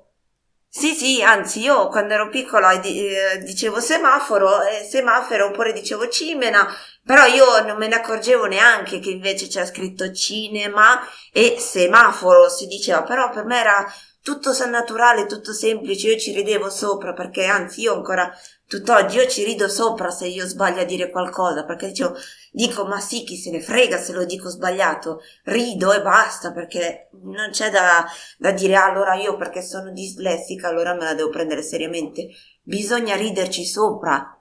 Sì, 0.73 0.95
sì, 0.95 1.21
anzi 1.21 1.63
io 1.63 1.89
quando 1.89 2.15
ero 2.15 2.29
piccola 2.29 2.81
eh, 2.81 3.43
dicevo 3.43 3.81
semaforo, 3.81 4.63
eh, 4.63 4.85
semaforo 4.89 5.47
oppure 5.47 5.73
dicevo 5.73 6.09
cimena, 6.09 6.65
però 7.05 7.25
io 7.27 7.65
non 7.65 7.77
me 7.77 7.89
ne 7.89 7.97
accorgevo 7.97 8.47
neanche 8.47 9.01
che 9.01 9.11
invece 9.11 9.49
c'era 9.49 9.67
scritto 9.67 10.13
cinema 10.13 11.01
e 11.33 11.57
semaforo 11.59 12.49
si 12.49 12.67
diceva, 12.67 13.03
però 13.03 13.31
per 13.31 13.45
me 13.45 13.59
era 13.59 13.87
tutto 14.23 14.53
naturale, 14.67 15.27
tutto 15.27 15.53
semplice, 15.53 16.09
io 16.09 16.19
ci 16.19 16.33
ridevo 16.33 16.69
sopra 16.71 17.13
perché 17.15 17.47
anzi 17.47 17.83
io 17.83 17.95
ancora 17.95 18.31
tutt'oggi 18.67 19.17
io 19.17 19.27
ci 19.27 19.45
rido 19.45 19.69
sopra 19.69 20.11
se 20.11 20.27
io 20.29 20.47
sbaglio 20.47 20.83
a 20.83 20.85
dire 20.85 21.11
qualcosa 21.11 21.65
perché 21.65 21.89
dicevo, 21.89 22.15
dico 22.53 22.85
ma 22.85 23.01
sì 23.01 23.25
chi 23.25 23.37
se 23.37 23.51
ne 23.51 23.61
frega 23.61 23.97
se 23.99 24.13
lo 24.13 24.25
dico 24.25 24.49
sbagliato, 24.49 25.21
rido 25.45 25.93
e 25.93 26.03
basta 26.03 26.53
perché 26.53 27.09
non 27.23 27.51
c'è 27.51 27.71
da, 27.71 28.07
da 28.39 28.53
dire 28.53 28.77
ah, 28.77 28.85
allora 28.85 29.15
io 29.15 29.37
perché 29.37 29.63
sono 29.63 29.91
dislessica 29.91 30.69
allora 30.69 30.95
me 30.95 31.05
la 31.05 31.15
devo 31.15 31.31
prendere 31.31 31.63
seriamente, 31.63 32.29
bisogna 32.63 33.17
riderci 33.17 33.65
sopra. 33.65 34.40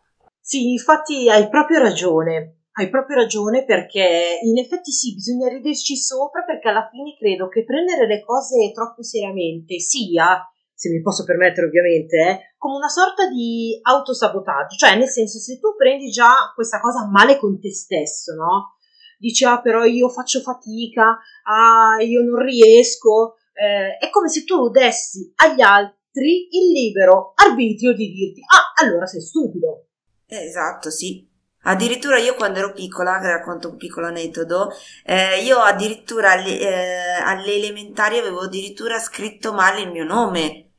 Sì, 0.49 0.71
infatti 0.71 1.29
hai 1.29 1.47
proprio 1.47 1.77
ragione. 1.77 2.63
Hai 2.71 2.89
proprio 2.89 3.17
ragione 3.17 3.65
perché 3.65 4.39
in 4.41 4.57
effetti 4.57 4.89
sì, 4.89 5.13
bisogna 5.13 5.47
riderci 5.47 5.95
sopra 5.95 6.41
perché 6.41 6.69
alla 6.69 6.89
fine 6.89 7.15
credo 7.19 7.47
che 7.49 7.63
prendere 7.63 8.07
le 8.07 8.23
cose 8.25 8.71
troppo 8.73 9.03
seriamente 9.03 9.77
sia, 9.77 10.41
se 10.73 10.89
mi 10.89 11.03
posso 11.03 11.23
permettere 11.23 11.67
ovviamente, 11.67 12.17
eh, 12.17 12.39
come 12.57 12.77
una 12.77 12.87
sorta 12.87 13.29
di 13.29 13.77
autosabotaggio, 13.79 14.75
cioè 14.75 14.97
nel 14.97 15.09
senso 15.09 15.37
se 15.37 15.59
tu 15.59 15.75
prendi 15.77 16.09
già 16.09 16.51
questa 16.55 16.79
cosa 16.79 17.07
male 17.07 17.37
con 17.37 17.59
te 17.59 17.71
stesso, 17.71 18.33
no? 18.33 18.79
Dici 19.19 19.45
ah 19.45 19.61
però 19.61 19.83
io 19.83 20.09
faccio 20.09 20.39
fatica, 20.39 21.19
ah 21.45 22.01
io 22.01 22.23
non 22.23 22.41
riesco, 22.41 23.35
eh, 23.53 24.03
è 24.03 24.09
come 24.09 24.29
se 24.29 24.45
tu 24.45 24.69
dessi 24.69 25.31
agli 25.45 25.61
altri 25.61 26.47
il 26.49 26.71
libero 26.71 27.33
arbitrio 27.35 27.93
di 27.93 28.09
dirti 28.09 28.41
ah 28.49 28.83
allora 28.83 29.05
sei 29.05 29.21
stupido. 29.21 29.83
Esatto, 30.29 30.91
sì, 30.91 31.27
Addirittura 31.63 32.17
io 32.17 32.35
quando 32.35 32.59
ero 32.59 32.71
piccola, 32.71 33.19
racconto 33.19 33.69
un 33.69 33.75
piccolo 33.75 34.07
aneddoto, 34.07 34.71
eh, 35.03 35.41
io 35.43 35.59
addirittura 35.59 36.31
alle, 36.31 36.57
eh, 36.57 37.21
alle, 37.21 37.53
elementari 37.55 38.17
avevo 38.17 38.41
addirittura 38.41 38.97
scritto 38.97 39.53
male 39.53 39.81
il 39.81 39.91
mio 39.91 40.05
nome. 40.05 40.71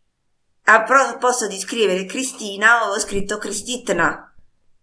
A 0.65 0.83
posto 1.19 1.47
di 1.47 1.59
scrivere 1.59 2.07
Cristina 2.07 2.89
ho 2.89 2.99
scritto 2.99 3.37
Cristitna. 3.39 4.25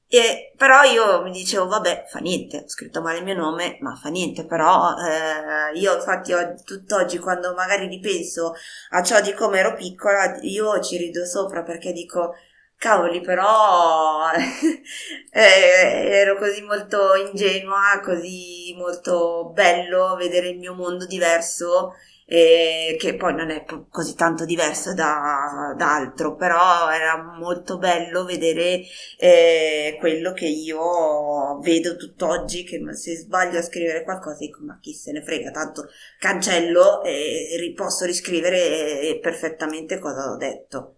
E, 0.09 0.53
però 0.55 0.83
io 0.83 1.21
mi 1.23 1.31
dicevo, 1.31 1.67
vabbè, 1.67 2.05
fa 2.07 2.19
niente, 2.19 2.57
ho 2.59 2.69
scritto 2.69 3.01
male 3.01 3.17
il 3.17 3.23
mio 3.25 3.35
nome, 3.35 3.77
ma 3.81 3.95
fa 3.95 4.09
niente, 4.09 4.45
però 4.45 4.95
eh, 4.97 5.77
io 5.77 5.95
infatti 5.95 6.31
ho, 6.33 6.53
tutt'oggi 6.63 7.17
quando 7.17 7.53
magari 7.53 7.87
ripenso 7.87 8.53
a 8.91 9.03
ciò 9.03 9.19
di 9.19 9.33
come 9.33 9.59
ero 9.59 9.73
piccola, 9.75 10.37
io 10.41 10.79
ci 10.81 10.95
rido 10.97 11.25
sopra 11.25 11.63
perché 11.63 11.91
dico, 11.91 12.35
cavoli, 12.77 13.21
però 13.21 14.31
eh, 15.31 15.39
ero 15.41 16.37
così 16.37 16.61
molto 16.61 17.15
ingenua, 17.15 17.99
così 18.03 18.73
molto 18.77 19.51
bello 19.53 20.15
vedere 20.15 20.49
il 20.49 20.57
mio 20.59 20.73
mondo 20.73 21.05
diverso, 21.05 21.93
eh, 22.29 22.95
che 22.99 23.15
poi 23.15 23.33
non 23.33 23.49
è 23.51 23.63
così 23.89 24.13
tanto 24.15 24.45
diverso 24.45 24.93
da, 24.93 25.73
da 25.77 25.95
altro, 25.95 26.35
però 26.35 26.89
era 26.91 27.17
molto 27.37 27.77
bello 27.77 28.25
vedere 28.25 28.81
eh, 29.17 29.95
quello 29.99 30.33
che 30.33 30.45
io 30.47 31.59
vedo 31.61 31.95
tutt'oggi, 31.95 32.63
che 32.63 32.79
se 32.93 33.15
sbaglio 33.15 33.59
a 33.59 33.61
scrivere 33.63 34.03
qualcosa 34.03 34.37
dico 34.39 34.59
ma 34.63 34.77
chi 34.81 34.93
se 34.93 35.11
ne 35.13 35.23
frega, 35.23 35.51
tanto 35.51 35.87
cancello 36.19 37.03
e 37.03 37.73
posso 37.75 38.05
riscrivere 38.05 39.17
perfettamente 39.21 39.99
cosa 39.99 40.31
ho 40.31 40.35
detto. 40.37 40.96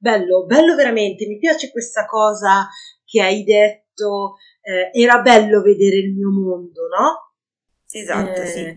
Bello, 0.00 0.44
bello 0.44 0.76
veramente, 0.76 1.26
mi 1.26 1.38
piace 1.38 1.72
questa 1.72 2.06
cosa 2.06 2.68
che 3.04 3.20
hai 3.20 3.42
detto, 3.42 4.36
eh, 4.60 4.90
era 4.92 5.20
bello 5.20 5.60
vedere 5.60 5.96
il 5.96 6.14
mio 6.14 6.30
mondo, 6.30 6.82
no? 6.86 7.34
Esatto, 7.90 8.40
eh, 8.42 8.46
sì. 8.46 8.76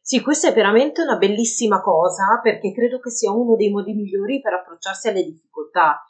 Sì, 0.00 0.22
questa 0.22 0.48
è 0.48 0.54
veramente 0.54 1.02
una 1.02 1.18
bellissima 1.18 1.82
cosa 1.82 2.40
perché 2.42 2.72
credo 2.72 3.00
che 3.00 3.10
sia 3.10 3.30
uno 3.30 3.54
dei 3.54 3.70
modi 3.70 3.92
migliori 3.92 4.40
per 4.40 4.54
approcciarsi 4.54 5.08
alle 5.08 5.24
difficoltà. 5.24 6.02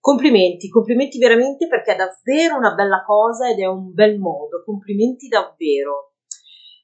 Complimenti, 0.00 0.68
complimenti 0.68 1.18
veramente 1.18 1.66
perché 1.66 1.92
è 1.92 1.96
davvero 1.96 2.56
una 2.56 2.74
bella 2.74 3.04
cosa 3.04 3.50
ed 3.50 3.58
è 3.58 3.66
un 3.66 3.92
bel 3.92 4.18
modo, 4.18 4.62
complimenti 4.64 5.28
davvero. 5.28 6.13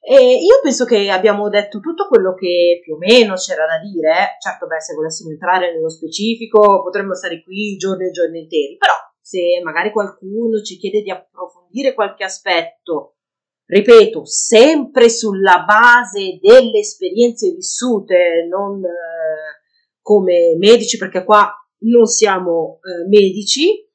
E 0.03 0.15
io 0.15 0.59
penso 0.63 0.83
che 0.85 1.09
abbiamo 1.11 1.47
detto 1.47 1.79
tutto 1.79 2.07
quello 2.07 2.33
che 2.33 2.79
più 2.81 2.95
o 2.95 2.97
meno 2.97 3.35
c'era 3.35 3.67
da 3.67 3.77
dire. 3.77 4.35
Certo, 4.39 4.65
beh, 4.65 4.81
se 4.81 4.95
volessimo 4.95 5.29
entrare 5.29 5.71
nello 5.71 5.89
specifico 5.89 6.81
potremmo 6.81 7.13
stare 7.13 7.43
qui 7.43 7.77
giorni 7.77 8.07
e 8.07 8.11
giorni 8.11 8.39
interi, 8.39 8.77
però 8.77 8.93
se 9.21 9.61
magari 9.63 9.91
qualcuno 9.91 10.61
ci 10.61 10.77
chiede 10.77 11.01
di 11.01 11.11
approfondire 11.11 11.93
qualche 11.93 12.23
aspetto, 12.23 13.17
ripeto, 13.65 14.25
sempre 14.25 15.07
sulla 15.07 15.63
base 15.65 16.39
delle 16.41 16.79
esperienze 16.79 17.51
vissute, 17.51 18.47
non 18.49 18.83
eh, 18.83 19.61
come 20.01 20.55
medici, 20.57 20.97
perché 20.97 21.23
qua 21.23 21.53
non 21.83 22.05
siamo 22.07 22.79
eh, 22.81 23.07
medici. 23.07 23.87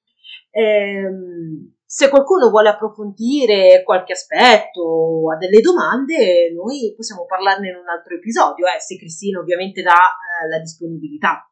Ehm, 0.51 1.76
se 1.89 2.09
qualcuno 2.09 2.51
vuole 2.51 2.69
approfondire 2.69 3.85
qualche 3.85 4.13
aspetto 4.13 4.81
o 4.81 5.33
ha 5.33 5.37
delle 5.37 5.61
domande, 5.61 6.53
noi 6.53 6.93
possiamo 6.97 7.25
parlarne 7.27 7.69
in 7.69 7.77
un 7.77 7.89
altro 7.89 8.17
episodio, 8.17 8.67
eh, 8.67 8.81
se 8.81 8.99
Cristina 8.99 9.39
ovviamente 9.39 9.83
dà 9.83 9.93
eh, 9.93 10.49
la 10.49 10.59
disponibilità. 10.59 11.49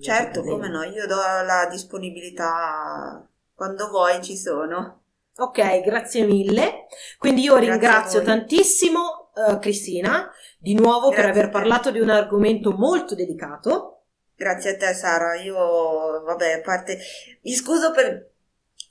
Certo, 0.00 0.42
come 0.42 0.68
no, 0.68 0.82
io 0.82 1.06
do 1.06 1.16
la 1.16 1.68
disponibilità 1.70 3.24
quando 3.54 3.88
vuoi 3.88 4.22
ci 4.22 4.36
sono. 4.36 5.02
Ok, 5.36 5.80
grazie 5.82 6.24
mille. 6.24 6.86
Quindi 7.18 7.42
io 7.42 7.56
ringrazio 7.56 8.22
tantissimo 8.22 9.30
uh, 9.34 9.58
Cristina 9.58 10.30
di 10.58 10.74
nuovo 10.74 11.08
grazie 11.08 11.22
per 11.22 11.30
aver 11.30 11.50
parlato 11.50 11.90
di 11.90 12.00
un 12.00 12.10
argomento 12.10 12.72
molto 12.72 13.14
delicato. 13.14 14.02
Grazie 14.36 14.70
a 14.70 14.76
te 14.76 14.94
Sara, 14.94 15.34
io 15.36 16.22
vabbè, 16.24 16.54
a 16.54 16.60
parte 16.60 16.98
mi 17.42 17.52
scuso 17.52 17.92
per 17.92 18.33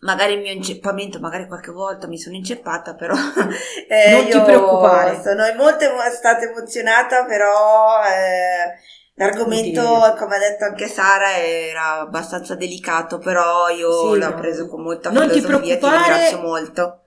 magari 0.04 0.34
il 0.34 0.42
mio 0.42 0.52
inceppamento, 0.52 1.20
magari 1.20 1.48
qualche 1.48 1.72
volta 1.72 2.08
mi 2.08 2.18
sono 2.18 2.36
inceppata, 2.36 2.94
però 2.94 3.16
eh, 3.88 4.12
non 4.12 4.26
ti 4.26 4.42
preoccupare. 4.42 5.22
Sono 5.22 5.44
molto 5.58 5.86
stata 6.16 6.46
emozionata, 6.46 7.26
però 7.26 8.02
eh, 8.04 8.80
l'argomento, 9.16 9.82
come 10.18 10.36
ha 10.36 10.40
detto 10.40 10.66
anche 10.66 10.88
Sara, 10.88 11.38
era 11.38 12.00
abbastanza 12.02 12.56
delicato, 12.56 13.18
però 13.18 13.70
io 13.70 14.14
sì, 14.14 14.20
l'ho 14.20 14.30
no. 14.30 14.36
preso 14.36 14.68
con 14.68 14.84
molta 14.84 15.10
non 15.10 15.30
filosofia, 15.30 15.76
ti, 15.76 15.82
ti 15.82 15.90
ringrazio 15.90 16.40
molto. 16.40 16.98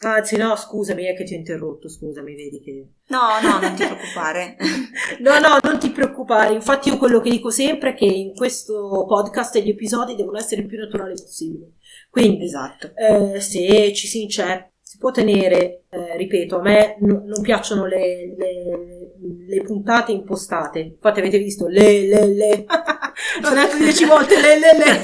Anzi, 0.00 0.36
no, 0.36 0.54
scusami, 0.54 1.06
è 1.06 1.16
che 1.16 1.24
ti 1.24 1.34
ho 1.34 1.36
interrotto, 1.36 1.88
scusami, 1.88 2.36
vedi 2.36 2.60
che... 2.60 2.88
No, 3.08 3.40
no, 3.42 3.58
non 3.58 3.74
ti 3.74 3.84
preoccupare. 3.84 4.56
no, 5.18 5.40
no, 5.40 5.58
non 5.60 5.78
ti 5.80 5.90
preoccupare. 5.90 6.54
Infatti 6.54 6.88
io 6.88 6.98
quello 6.98 7.20
che 7.20 7.30
dico 7.30 7.50
sempre 7.50 7.90
è 7.90 7.94
che 7.94 8.04
in 8.04 8.32
questo 8.32 9.04
podcast 9.08 9.58
gli 9.58 9.70
episodi 9.70 10.14
devono 10.14 10.38
essere 10.38 10.60
il 10.60 10.68
più 10.68 10.78
naturali 10.78 11.14
possibile. 11.14 11.72
Quindi, 12.18 12.44
esatto. 12.44 12.92
eh, 12.94 13.40
se 13.40 13.92
ci 13.94 14.06
si 14.06 14.22
inceppa, 14.22 14.70
si 14.82 14.96
può 14.96 15.10
tenere, 15.10 15.84
eh, 15.90 16.16
ripeto, 16.16 16.58
a 16.58 16.62
me 16.62 16.96
no, 17.00 17.22
non 17.24 17.42
piacciono 17.42 17.84
le, 17.84 18.34
le, 18.36 19.12
le, 19.46 19.62
puntate 19.62 20.12
impostate. 20.12 20.78
Infatti 20.80 21.20
avete 21.20 21.38
visto 21.38 21.66
le, 21.66 22.06
le, 22.06 22.26
le. 22.26 22.64
L'ho 23.42 23.50
detto 23.50 23.76
dieci 23.76 24.04
volte 24.06 24.40
le, 24.40 24.58
le, 24.58 24.78
le. 24.78 25.00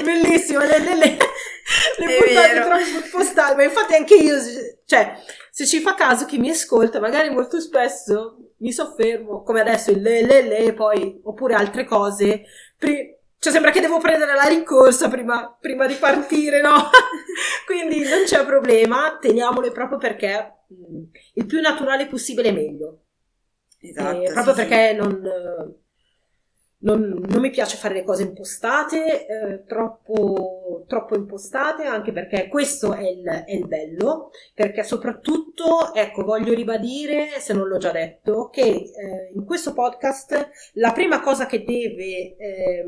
Bellissimo, 0.02 0.60
le, 0.60 0.78
le, 0.78 0.94
le. 0.96 1.16
le 1.98 2.16
puntate 2.16 2.60
troppo 2.60 3.04
impostate, 3.04 3.54
ma 3.56 3.64
infatti 3.64 3.94
anche 3.94 4.14
io, 4.14 4.36
cioè, 4.86 5.14
se 5.50 5.66
ci 5.66 5.80
fa 5.80 5.94
caso 5.94 6.24
chi 6.24 6.38
mi 6.38 6.50
ascolta, 6.50 6.98
magari 6.98 7.28
molto 7.28 7.60
spesso 7.60 8.52
mi 8.60 8.72
soffermo, 8.72 9.42
come 9.42 9.60
adesso 9.60 9.90
il 9.90 10.00
le 10.00 10.22
le 10.22 10.42
le, 10.42 10.72
poi, 10.72 11.20
oppure 11.24 11.54
altre 11.54 11.84
cose, 11.84 12.42
pri- 12.76 13.17
cioè 13.38 13.52
sembra 13.52 13.70
che 13.70 13.80
devo 13.80 13.98
prendere 13.98 14.34
la 14.34 14.48
rincorsa 14.48 15.08
prima, 15.08 15.56
prima 15.60 15.86
di 15.86 15.94
partire, 15.94 16.60
no? 16.60 16.90
Quindi 17.66 18.00
non 18.02 18.24
c'è 18.24 18.44
problema, 18.44 19.16
teniamole 19.20 19.70
proprio 19.70 19.98
perché 19.98 20.64
mh, 20.66 21.02
il 21.34 21.46
più 21.46 21.60
naturale 21.60 22.06
possibile 22.06 22.48
è 22.48 22.52
meglio. 22.52 23.04
Esatto. 23.80 24.22
Eh, 24.22 24.32
proprio 24.32 24.54
sì, 24.54 24.60
perché 24.60 24.88
sì. 24.90 24.96
non 24.96 25.20
non, 26.80 27.24
non, 27.26 27.40
mi 27.40 27.50
piace 27.50 27.76
fare 27.76 27.94
le 27.94 28.04
cose 28.04 28.22
impostate, 28.22 29.26
eh, 29.26 29.64
troppo, 29.64 30.84
troppo, 30.86 31.16
impostate, 31.16 31.84
anche 31.84 32.12
perché 32.12 32.46
questo 32.48 32.92
è 32.92 33.08
il, 33.08 33.24
è 33.24 33.52
il, 33.52 33.66
bello, 33.66 34.30
perché 34.54 34.84
soprattutto, 34.84 35.92
ecco, 35.92 36.22
voglio 36.22 36.54
ribadire, 36.54 37.40
se 37.40 37.52
non 37.52 37.66
l'ho 37.66 37.78
già 37.78 37.90
detto, 37.90 38.48
che 38.48 38.62
eh, 38.62 39.32
in 39.34 39.44
questo 39.44 39.72
podcast 39.72 40.50
la 40.74 40.92
prima 40.92 41.20
cosa 41.20 41.46
che 41.46 41.64
deve 41.64 42.36
eh, 42.36 42.84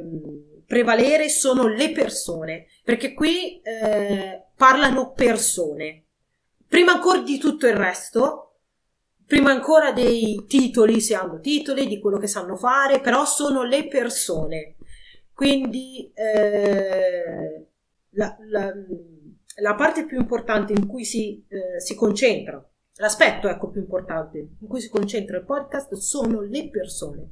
prevalere 0.67 1.29
sono 1.29 1.67
le 1.67 1.91
persone, 1.91 2.67
perché 2.85 3.13
qui 3.13 3.61
eh, 3.61 4.45
parlano 4.57 5.13
persone. 5.13 6.05
Prima 6.69 6.93
ancora 6.93 7.19
di 7.23 7.39
tutto 7.39 7.67
il 7.67 7.75
resto, 7.75 8.50
prima 9.31 9.53
ancora 9.53 9.93
dei 9.93 10.45
titoli, 10.49 11.01
se 11.01 11.15
hanno 11.15 11.39
titoli, 11.39 11.87
di 11.87 12.01
quello 12.01 12.19
che 12.19 12.27
sanno 12.27 12.57
fare, 12.57 13.01
però 13.01 13.25
sono 13.25 13.63
le 13.63 13.87
persone. 13.87 14.75
Quindi 15.33 16.11
eh, 16.13 17.69
la, 18.11 18.37
la, 18.49 18.73
la, 19.63 19.75
parte 19.77 20.05
più 20.05 20.19
importante 20.19 20.73
in 20.73 20.89
cui 20.89 21.05
si, 21.05 21.47
eh, 21.47 21.81
si 21.81 21.95
concentra, 21.95 22.61
l'aspetto 22.95 23.49
ecco 23.49 23.71
più 23.71 23.81
importante 23.81 24.39
in 24.59 24.67
cui 24.67 24.81
si 24.81 24.89
concentra 24.89 25.37
il 25.37 25.45
podcast 25.45 25.95
sono 25.95 26.41
le 26.41 26.69
persone. 26.69 27.31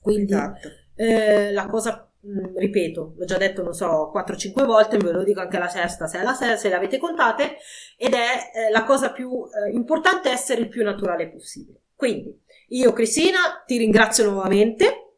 Quindi 0.00 0.32
esatto. 0.32 0.68
eh, 0.94 1.52
la 1.52 1.66
cosa 1.66 2.07
Mm, 2.26 2.56
ripeto, 2.56 3.14
l'ho 3.16 3.24
già 3.24 3.36
detto, 3.36 3.62
non 3.62 3.72
so, 3.72 4.10
4-5 4.12 4.64
volte, 4.64 4.96
ve 4.96 5.12
lo 5.12 5.22
dico 5.22 5.40
anche 5.40 5.58
la 5.58 5.68
sesta, 5.68 6.06
se, 6.06 6.20
la 6.22 6.34
sesta, 6.34 6.56
se 6.56 6.68
le 6.68 6.74
avete 6.74 6.98
contate, 6.98 7.58
ed 7.96 8.12
è 8.12 8.50
eh, 8.54 8.70
la 8.70 8.84
cosa 8.84 9.12
più 9.12 9.44
eh, 9.44 9.70
importante 9.70 10.28
essere 10.28 10.62
il 10.62 10.68
più 10.68 10.82
naturale 10.82 11.28
possibile. 11.30 11.80
Quindi, 11.94 12.36
io 12.70 12.92
Cristina 12.92 13.62
ti 13.64 13.78
ringrazio 13.78 14.28
nuovamente. 14.28 15.12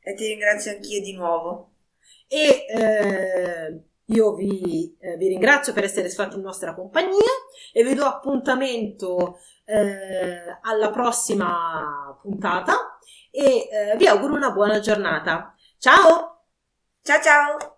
E 0.00 0.14
ti 0.14 0.26
ringrazio 0.26 0.72
anch'io 0.72 1.00
di 1.00 1.14
nuovo. 1.14 1.70
E 2.26 2.64
eh, 2.66 3.82
io 4.06 4.34
vi, 4.34 4.96
eh, 5.00 5.16
vi, 5.16 5.28
ringrazio 5.28 5.72
per 5.72 5.84
essere 5.84 6.08
stati 6.08 6.36
in 6.36 6.42
nostra 6.42 6.74
compagnia 6.74 7.30
e 7.72 7.84
vi 7.84 7.94
do 7.94 8.04
appuntamento 8.04 9.38
eh, 9.64 10.58
alla 10.62 10.90
prossima 10.90 12.18
puntata 12.20 12.98
e 13.30 13.68
eh, 13.70 13.96
vi 13.96 14.06
auguro 14.06 14.34
una 14.34 14.50
buona 14.50 14.80
giornata. 14.80 15.54
Ciao! 15.82 16.38
Ciao 17.02 17.20
ciao! 17.20 17.71